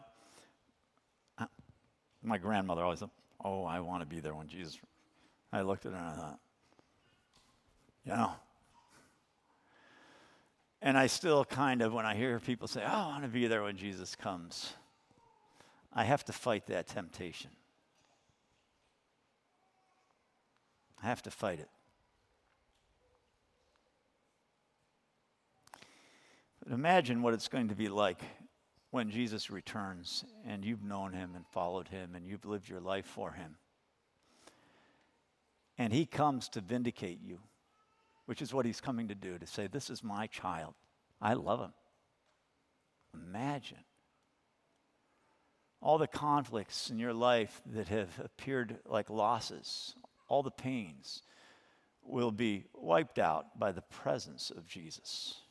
my 2.23 2.37
grandmother 2.37 2.83
always 2.83 2.99
said, 2.99 3.09
Oh, 3.43 3.63
I 3.63 3.79
want 3.79 4.01
to 4.01 4.05
be 4.05 4.19
there 4.19 4.33
when 4.33 4.47
Jesus. 4.47 4.77
I 5.51 5.61
looked 5.61 5.85
at 5.85 5.93
her 5.93 5.97
and 5.97 6.07
I 6.07 6.15
thought, 6.15 6.39
You 8.05 8.13
know. 8.13 8.31
And 10.81 10.97
I 10.97 11.07
still 11.07 11.43
kind 11.43 11.81
of, 11.81 11.93
when 11.93 12.05
I 12.05 12.15
hear 12.15 12.39
people 12.39 12.67
say, 12.67 12.81
Oh, 12.85 12.89
I 12.89 13.07
want 13.07 13.23
to 13.23 13.29
be 13.29 13.47
there 13.47 13.63
when 13.63 13.75
Jesus 13.75 14.15
comes, 14.15 14.73
I 15.93 16.03
have 16.03 16.23
to 16.25 16.33
fight 16.33 16.67
that 16.67 16.87
temptation. 16.87 17.51
I 21.01 21.07
have 21.07 21.21
to 21.23 21.31
fight 21.31 21.59
it. 21.59 21.69
But 26.63 26.73
imagine 26.73 27.21
what 27.21 27.33
it's 27.33 27.47
going 27.47 27.69
to 27.69 27.75
be 27.75 27.87
like 27.87 28.21
when 28.91 29.09
Jesus 29.09 29.49
returns 29.49 30.25
and 30.45 30.65
you've 30.65 30.83
known 30.83 31.13
him 31.13 31.31
and 31.35 31.45
followed 31.47 31.87
him 31.87 32.15
and 32.15 32.25
you've 32.25 32.45
lived 32.45 32.67
your 32.67 32.81
life 32.81 33.05
for 33.05 33.31
him. 33.31 33.55
And 35.77 35.93
he 35.93 36.05
comes 36.05 36.49
to 36.49 36.61
vindicate 36.61 37.19
you, 37.23 37.39
which 38.25 38.41
is 38.41 38.53
what 38.53 38.65
he's 38.65 38.81
coming 38.81 39.07
to 39.07 39.15
do 39.15 39.37
to 39.37 39.47
say, 39.47 39.67
This 39.67 39.89
is 39.89 40.03
my 40.03 40.27
child. 40.27 40.73
I 41.21 41.33
love 41.33 41.61
him. 41.61 41.73
Imagine 43.13 43.77
all 45.81 45.97
the 45.97 46.07
conflicts 46.07 46.89
in 46.89 46.99
your 46.99 47.13
life 47.13 47.61
that 47.65 47.87
have 47.87 48.09
appeared 48.23 48.79
like 48.85 49.09
losses, 49.09 49.95
all 50.29 50.43
the 50.43 50.51
pains 50.51 51.23
will 52.03 52.31
be 52.31 52.65
wiped 52.73 53.19
out 53.19 53.59
by 53.59 53.71
the 53.71 53.81
presence 53.81 54.51
of 54.51 54.65
Jesus. 54.65 55.41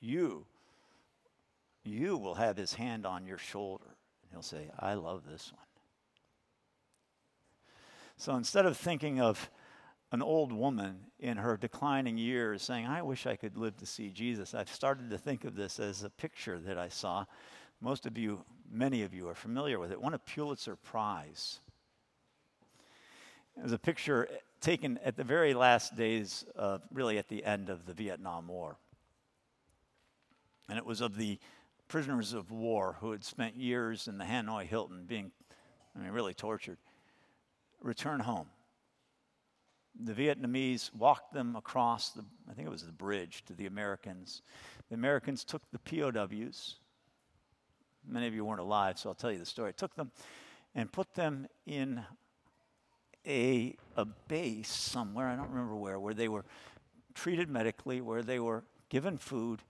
You, 0.00 0.46
you 1.84 2.16
will 2.16 2.34
have 2.34 2.56
his 2.56 2.74
hand 2.74 3.06
on 3.06 3.26
your 3.26 3.38
shoulder, 3.38 3.96
and 4.22 4.32
he'll 4.32 4.42
say, 4.42 4.70
I 4.78 4.94
love 4.94 5.22
this 5.28 5.52
one. 5.52 5.60
So 8.16 8.36
instead 8.36 8.64
of 8.64 8.76
thinking 8.76 9.20
of 9.20 9.50
an 10.12 10.22
old 10.22 10.52
woman 10.52 10.98
in 11.18 11.36
her 11.36 11.56
declining 11.56 12.16
years 12.16 12.62
saying, 12.62 12.86
I 12.86 13.02
wish 13.02 13.26
I 13.26 13.36
could 13.36 13.56
live 13.56 13.76
to 13.78 13.86
see 13.86 14.10
Jesus, 14.10 14.54
I've 14.54 14.70
started 14.70 15.10
to 15.10 15.18
think 15.18 15.44
of 15.44 15.56
this 15.56 15.80
as 15.80 16.04
a 16.04 16.10
picture 16.10 16.58
that 16.60 16.78
I 16.78 16.88
saw. 16.88 17.24
Most 17.80 18.06
of 18.06 18.16
you, 18.16 18.44
many 18.70 19.02
of 19.02 19.12
you, 19.12 19.28
are 19.28 19.34
familiar 19.34 19.78
with 19.78 19.90
it. 19.90 20.00
Won 20.00 20.14
a 20.14 20.18
Pulitzer 20.18 20.76
Prize 20.76 21.60
it 23.56 23.62
was 23.62 23.72
a 23.72 23.78
picture 23.78 24.28
taken 24.60 24.98
at 25.04 25.16
the 25.16 25.24
very 25.24 25.54
last 25.54 25.96
days, 25.96 26.44
of, 26.56 26.82
really 26.92 27.18
at 27.18 27.28
the 27.28 27.44
end 27.44 27.68
of 27.68 27.86
the 27.86 27.92
Vietnam 27.92 28.48
War. 28.48 28.76
And 30.68 30.78
it 30.78 30.86
was 30.86 31.00
of 31.00 31.16
the 31.16 31.38
prisoners 31.88 32.32
of 32.32 32.50
war 32.50 32.96
who 33.00 33.12
had 33.12 33.24
spent 33.24 33.56
years 33.56 34.08
in 34.08 34.18
the 34.18 34.24
Hanoi 34.24 34.64
Hilton 34.64 35.04
being 35.06 35.30
I 35.94 36.00
mean, 36.00 36.10
really 36.10 36.34
tortured, 36.34 36.78
return 37.80 38.20
home. 38.20 38.46
The 40.02 40.12
Vietnamese 40.12 40.92
walked 40.92 41.32
them 41.32 41.54
across 41.54 42.10
the, 42.10 42.24
I 42.50 42.54
think 42.54 42.66
it 42.66 42.70
was 42.70 42.84
the 42.84 42.92
bridge 42.92 43.44
to 43.46 43.52
the 43.52 43.66
Americans. 43.66 44.42
The 44.88 44.96
Americans 44.96 45.44
took 45.44 45.62
the 45.70 45.78
POWs. 45.78 46.76
Many 48.06 48.26
of 48.26 48.34
you 48.34 48.44
weren't 48.44 48.60
alive, 48.60 48.98
so 48.98 49.08
I'll 49.08 49.14
tell 49.14 49.30
you 49.30 49.38
the 49.38 49.46
story. 49.46 49.72
Took 49.72 49.94
them 49.94 50.10
and 50.74 50.90
put 50.90 51.14
them 51.14 51.46
in 51.64 52.02
a, 53.26 53.74
a 53.96 54.04
base 54.04 54.68
somewhere, 54.68 55.28
I 55.28 55.36
don't 55.36 55.50
remember 55.50 55.76
where, 55.76 55.98
where 55.98 56.14
they 56.14 56.28
were 56.28 56.44
treated 57.14 57.48
medically, 57.48 58.00
where 58.00 58.22
they 58.22 58.38
were 58.38 58.64
given 58.88 59.18
food. 59.18 59.60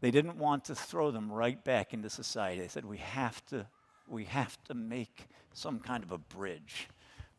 They 0.00 0.10
didn't 0.10 0.36
want 0.36 0.64
to 0.66 0.74
throw 0.74 1.10
them 1.10 1.30
right 1.30 1.62
back 1.62 1.92
into 1.92 2.10
society. 2.10 2.60
They 2.60 2.68
said, 2.68 2.84
we 2.84 2.98
have 2.98 3.44
to, 3.46 3.66
we 4.08 4.24
have 4.24 4.62
to 4.64 4.74
make 4.74 5.26
some 5.52 5.80
kind 5.80 6.02
of 6.02 6.12
a 6.12 6.18
bridge 6.18 6.88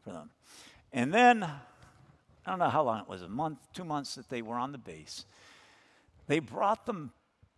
for 0.03 0.11
them. 0.11 0.29
And 0.91 1.13
then, 1.13 1.43
I 1.43 2.49
don't 2.49 2.59
know 2.59 2.69
how 2.69 2.83
long 2.83 3.01
it 3.01 3.07
was, 3.07 3.21
a 3.21 3.29
month, 3.29 3.59
two 3.73 3.83
months 3.83 4.15
that 4.15 4.29
they 4.29 4.41
were 4.41 4.55
on 4.55 4.71
the 4.71 4.77
base. 4.77 5.25
They 6.27 6.39
brought 6.39 6.85
them 6.85 7.11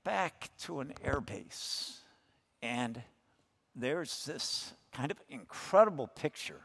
back 0.03 0.49
to 0.61 0.79
an 0.79 0.93
air 1.03 1.21
base. 1.21 1.99
And 2.61 3.01
there's 3.75 4.25
this 4.25 4.73
kind 4.91 5.11
of 5.11 5.17
incredible 5.29 6.07
picture 6.07 6.61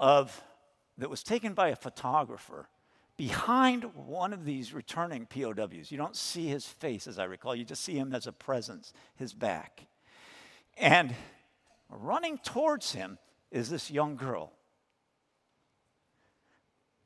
of 0.00 0.42
that 0.98 1.10
was 1.10 1.22
taken 1.22 1.52
by 1.52 1.68
a 1.68 1.76
photographer 1.76 2.68
behind 3.16 3.84
one 3.94 4.32
of 4.32 4.46
these 4.46 4.72
returning 4.72 5.26
POWs. 5.26 5.92
You 5.92 5.98
don't 5.98 6.16
see 6.16 6.46
his 6.46 6.64
face, 6.66 7.06
as 7.06 7.18
I 7.18 7.24
recall, 7.24 7.54
you 7.54 7.64
just 7.64 7.84
see 7.84 7.96
him 7.96 8.14
as 8.14 8.26
a 8.26 8.32
presence, 8.32 8.94
his 9.14 9.34
back. 9.34 9.86
And 10.78 11.14
running 11.90 12.38
towards 12.38 12.92
him 12.92 13.18
is 13.50 13.68
this 13.68 13.90
young 13.90 14.16
girl. 14.16 14.52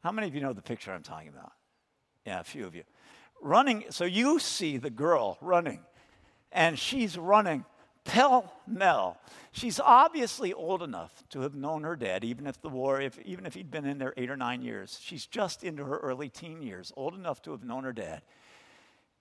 How 0.05 0.13
many 0.13 0.29
of 0.29 0.35
you 0.35 0.41
know 0.41 0.53
the 0.53 0.63
picture 0.63 0.93
I'm 0.93 1.03
talking 1.03 1.29
about? 1.29 1.53
Yeah, 2.25 2.41
a 2.41 2.45
few 2.45 2.65
of 2.65 2.77
you. 2.77 2.85
Running, 3.43 3.85
so 3.91 4.05
you 4.05 4.39
see 4.39 4.77
the 4.77 4.91
girl 4.91 5.37
running, 5.41 5.81
and 6.53 6.79
she's 6.79 7.19
running 7.19 7.65
pell 8.05 8.53
mell. 8.67 9.19
She's 9.53 9.81
obviously 9.81 10.53
old 10.53 10.83
enough 10.83 11.25
to 11.31 11.41
have 11.41 11.55
known 11.55 11.83
her 11.85 11.97
dad, 11.97 12.25
even 12.25 12.47
if 12.47 12.61
the 12.61 12.69
war, 12.69 13.01
if, 13.01 13.19
even 13.21 13.47
if 13.47 13.55
he'd 13.55 13.71
been 13.71 13.87
in 13.87 13.99
there 13.99 14.15
eight 14.17 14.31
or 14.31 14.37
nine 14.37 14.63
years. 14.63 14.99
She's 15.03 15.27
just 15.27 15.65
into 15.65 15.85
her 15.85 15.99
early 15.99 16.29
teen 16.29 16.63
years, 16.63 16.93
old 16.97 17.15
enough 17.15 17.43
to 17.43 17.53
have 17.53 17.65
known 17.65 17.85
her 17.85 17.93
dad. 17.93 18.23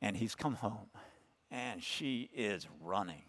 And 0.01 0.17
he's 0.17 0.35
come 0.35 0.55
home, 0.55 0.89
and 1.49 1.81
she 1.81 2.29
is 2.35 2.67
running. 2.81 3.23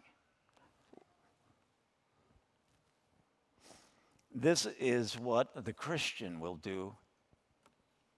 This 4.34 4.66
is 4.80 5.16
what 5.16 5.64
the 5.64 5.72
Christian 5.72 6.40
will 6.40 6.56
do 6.56 6.96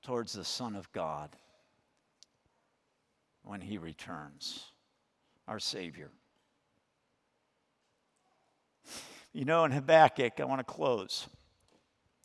towards 0.03 0.33
the 0.33 0.45
Son 0.45 0.75
of 0.75 0.91
God 0.93 1.31
when 3.43 3.61
he 3.61 3.77
returns, 3.77 4.73
our 5.47 5.59
Savior. 5.59 6.11
You 9.37 9.45
know, 9.45 9.67
in 9.67 9.71
Habakkuk, 9.71 10.41
I 10.41 10.47
want 10.47 10.61
to 10.61 10.65
close. 10.65 11.27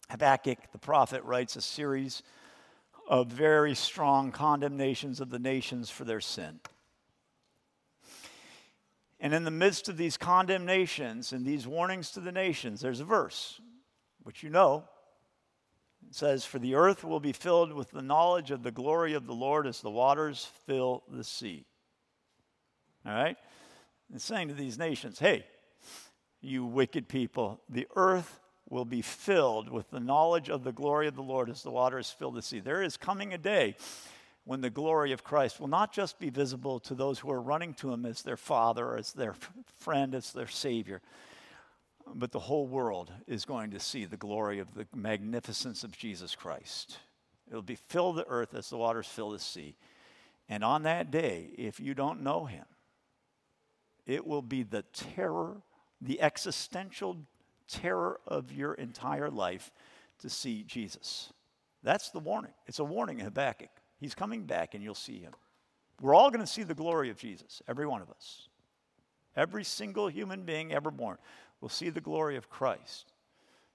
Habakkuk, 0.10 0.72
the 0.72 0.78
prophet, 0.78 1.22
writes 1.26 1.58
a 1.58 1.62
series 1.62 2.24
of 3.06 3.28
very 3.28 3.76
strong 3.76 4.32
condemnations 4.32 5.20
of 5.20 5.30
the 5.30 5.38
nations 5.38 5.90
for 5.90 6.06
their 6.06 6.22
sin. 6.22 6.62
And 9.20 9.34
in 9.34 9.44
the 9.44 9.52
midst 9.52 9.90
of 9.90 9.98
these 9.98 10.16
condemnations 10.16 11.34
and 11.34 11.46
these 11.46 11.68
warnings 11.68 12.12
to 12.12 12.22
the 12.22 12.32
nations, 12.32 12.80
there's 12.80 13.02
a 13.02 13.06
verse, 13.06 13.60
which 14.24 14.42
you 14.42 14.50
know. 14.50 14.86
It 16.08 16.16
says, 16.16 16.46
For 16.46 16.60
the 16.60 16.76
earth 16.76 17.04
will 17.04 17.20
be 17.20 17.34
filled 17.34 17.74
with 17.74 17.92
the 17.92 18.02
knowledge 18.02 18.52
of 18.52 18.64
the 18.64 18.72
glory 18.72 19.16
of 19.16 19.28
the 19.28 19.36
Lord 19.36 19.68
as 19.68 19.82
the 19.82 19.92
waters 19.92 20.48
fill 20.66 21.04
the 21.12 21.26
sea. 21.26 21.66
All 23.06 23.12
right? 23.12 23.36
It's 24.16 24.24
saying 24.24 24.48
to 24.48 24.54
these 24.54 24.78
nations, 24.78 25.20
hey, 25.20 25.44
you 26.42 26.66
wicked 26.66 27.08
people. 27.08 27.62
The 27.70 27.88
earth 27.96 28.40
will 28.70 28.86
be 28.86 29.02
filled 29.02 29.70
with 29.70 29.90
the 29.90 30.00
knowledge 30.00 30.50
of 30.50 30.64
the 30.64 30.72
glory 30.72 31.08
of 31.08 31.16
the 31.16 31.22
Lord 31.22 31.50
as 31.50 31.62
the 31.62 31.72
waters 31.72 32.10
fill 32.10 32.32
the 32.32 32.42
sea. 32.42 32.60
There 32.60 32.82
is 32.82 32.98
coming 32.98 33.34
a 33.34 33.38
day 33.38 33.76
when 34.44 34.62
the 34.62 34.70
glory 34.70 35.12
of 35.12 35.24
Christ 35.24 35.60
will 35.60 35.68
not 35.68 35.94
just 35.94 36.20
be 36.20 36.30
visible 36.30 36.80
to 36.82 36.96
those 36.96 37.20
who 37.20 37.32
are 37.32 37.42
running 37.42 37.74
to 37.76 37.92
him 37.94 38.06
as 38.06 38.24
their 38.24 38.38
father, 38.38 38.98
as 38.98 39.14
their 39.14 39.36
friend, 39.78 40.16
as 40.16 40.32
their 40.34 40.48
savior, 40.48 41.02
but 42.14 42.32
the 42.32 42.40
whole 42.40 42.66
world 42.66 43.12
is 43.28 43.46
going 43.46 43.72
to 43.72 43.80
see 43.80 44.06
the 44.06 44.18
glory 44.18 44.60
of 44.60 44.74
the 44.74 44.88
magnificence 44.96 45.84
of 45.84 45.98
Jesus 45.98 46.36
Christ. 46.36 46.98
It'll 47.50 47.62
be 47.62 47.76
fill 47.76 48.14
the 48.14 48.28
earth 48.28 48.56
as 48.56 48.70
the 48.70 48.78
waters 48.78 49.08
fill 49.08 49.32
the 49.32 49.40
sea. 49.40 49.76
And 50.50 50.64
on 50.64 50.84
that 50.84 51.12
day, 51.12 51.52
if 51.58 51.80
you 51.80 51.94
don't 51.94 52.22
know 52.22 52.46
him, 52.46 52.66
it 54.06 54.26
will 54.26 54.42
be 54.42 54.64
the 54.64 54.84
terror 54.94 55.62
the 56.02 56.22
existential 56.22 57.18
terror 57.68 58.20
of 58.28 58.52
your 58.52 58.74
entire 58.74 59.30
life 59.30 59.72
to 60.20 60.30
see 60.30 60.64
Jesus. 60.64 61.32
That's 61.84 62.10
the 62.10 62.20
warning. 62.20 62.54
It's 62.68 62.80
a 62.80 62.84
warning 62.84 63.20
in 63.20 63.26
Habakkuk. 63.26 63.70
He's 64.00 64.16
coming 64.16 64.46
back 64.46 64.74
and 64.74 64.84
you'll 64.84 64.96
see 64.96 65.20
him. 65.20 65.34
We're 66.02 66.16
all 66.16 66.32
going 66.32 66.42
to 66.42 66.52
see 66.52 66.64
the 66.64 66.74
glory 66.74 67.10
of 67.10 67.18
Jesus, 67.18 67.62
every 67.68 67.86
one 67.86 68.02
of 68.02 68.10
us. 68.10 68.48
Every 69.36 69.64
single 69.64 70.08
human 70.08 70.44
being 70.44 70.74
ever 70.74 70.92
born 70.92 71.18
will 71.62 71.70
see 71.70 71.90
the 71.90 72.02
glory 72.02 72.36
of 72.36 72.50
Christ. 72.50 73.14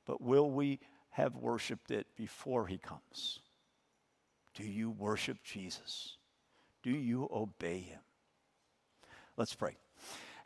But 0.05 0.21
will 0.21 0.51
we 0.51 0.81
have 1.11 1.37
worshiped 1.37 1.91
it 1.91 2.07
before 2.17 2.67
he 2.67 2.79
comes? 2.79 3.41
Do 4.55 4.65
you 4.65 4.91
worship 4.91 5.39
Jesus? 5.45 6.17
Do 6.83 6.91
you 6.91 7.29
obey 7.33 7.81
him? 7.81 8.01
Let's 9.37 9.55
pray. 9.55 9.77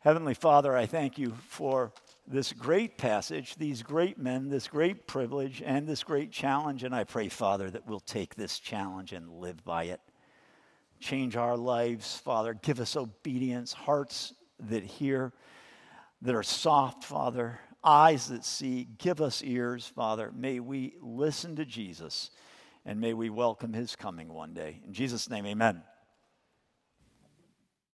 Heavenly 0.01 0.33
Father, 0.33 0.75
I 0.75 0.87
thank 0.87 1.19
you 1.19 1.35
for 1.49 1.93
this 2.27 2.55
great 2.55 2.97
passage, 2.97 3.57
these 3.57 3.83
great 3.83 4.17
men, 4.17 4.49
this 4.49 4.67
great 4.67 5.07
privilege, 5.07 5.63
and 5.63 5.87
this 5.87 6.05
great 6.05 6.33
challenge. 6.33 6.85
And 6.85 6.95
I 6.95 7.05
pray, 7.05 7.29
Father, 7.29 7.69
that 7.69 7.87
we'll 7.87 8.01
take 8.01 8.35
this 8.35 8.59
challenge 8.59 9.13
and 9.13 9.29
live 9.31 9.63
by 9.63 9.85
it. 9.85 10.01
Change 11.01 11.37
our 11.37 11.55
lives, 11.55 12.17
Father. 12.17 12.55
Give 12.55 12.81
us 12.81 12.97
obedience, 12.97 13.75
hearts 13.75 14.33
that 14.71 14.85
hear, 14.85 15.35
that 16.23 16.35
are 16.35 16.43
soft, 16.43 17.05
Father, 17.05 17.61
eyes 17.85 18.29
that 18.29 18.47
see. 18.47 18.89
Give 18.97 19.21
us 19.21 19.43
ears, 19.43 19.87
Father. 19.87 20.33
May 20.35 20.61
we 20.61 20.95
listen 21.03 21.57
to 21.57 21.67
Jesus, 21.67 22.31
and 22.87 23.01
may 23.01 23.13
we 23.13 23.29
welcome 23.29 23.75
his 23.75 23.97
coming 23.97 24.33
one 24.33 24.55
day. 24.55 24.81
In 24.87 24.95
Jesus' 24.95 25.29
name, 25.29 25.45
amen. 25.45 25.83